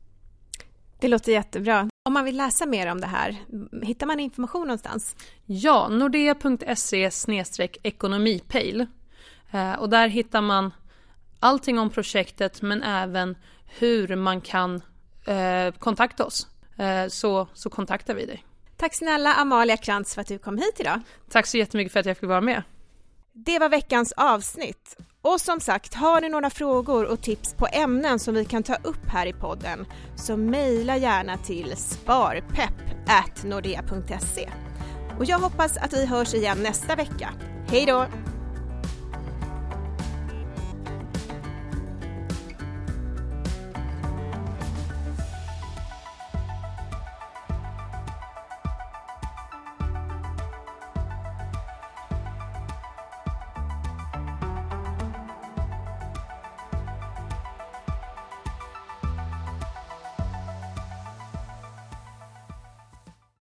Det 1.01 1.09
låter 1.09 1.33
jättebra. 1.33 1.89
Om 2.09 2.15
man 2.15 2.25
vill 2.25 2.37
läsa 2.37 2.67
mer 2.67 2.91
om 2.91 3.01
det 3.01 3.07
här, 3.07 3.37
hittar 3.83 4.07
man 4.07 4.21
information 4.21 4.67
någonstans? 4.67 5.17
Ja, 5.47 5.89
nordea.se 5.89 7.11
ekonomipejl. 7.83 8.87
Eh, 9.51 9.73
och 9.73 9.91
där 9.91 10.09
hittar 10.09 10.41
man 10.41 10.71
allting 11.41 11.79
om 11.79 11.91
projektet 11.91 12.63
men 12.63 12.83
även 12.83 13.37
hur 13.79 14.17
man 14.17 14.41
kan 14.41 14.83
eh, 15.27 15.75
kontakta 15.79 16.25
oss. 16.25 16.47
Eh, 16.79 17.09
så, 17.09 17.49
så 17.55 17.71
kontaktar 17.71 18.15
vi 18.15 18.27
dig. 18.27 18.45
Tack 18.77 18.95
snälla 18.95 19.35
Amalia 19.35 19.77
Krantz 19.77 20.15
för 20.15 20.21
att 20.21 20.29
du 20.29 20.39
kom 20.39 20.59
hit 20.59 20.81
idag. 20.81 21.01
Tack 21.31 21.47
så 21.47 21.57
jättemycket 21.57 21.93
för 21.93 22.01
att 22.01 22.07
jag 22.07 22.17
fick 22.17 22.29
vara 22.29 22.41
med. 22.41 22.63
Det 23.33 23.59
var 23.59 23.69
veckans 23.69 24.13
avsnitt. 24.13 24.97
Och 25.33 25.41
som 25.41 25.61
sagt, 25.61 25.95
har 25.95 26.21
ni 26.21 26.29
några 26.29 26.51
frågor 26.51 27.05
och 27.05 27.21
tips 27.21 27.55
på 27.55 27.69
ämnen 27.73 28.19
som 28.19 28.35
vi 28.35 28.45
kan 28.45 28.63
ta 28.63 28.75
upp 28.75 29.09
här 29.09 29.27
i 29.27 29.33
podden 29.33 29.87
så 30.17 30.37
mejla 30.37 30.97
gärna 30.97 31.37
till 31.37 31.77
sparpepp.nordea.se. 31.77 34.49
Och 35.19 35.25
jag 35.25 35.39
hoppas 35.39 35.77
att 35.77 35.93
vi 35.93 36.07
hörs 36.07 36.35
igen 36.35 36.59
nästa 36.63 36.97
vecka. 36.97 37.31
Hej 37.69 37.87
då! 37.87 38.07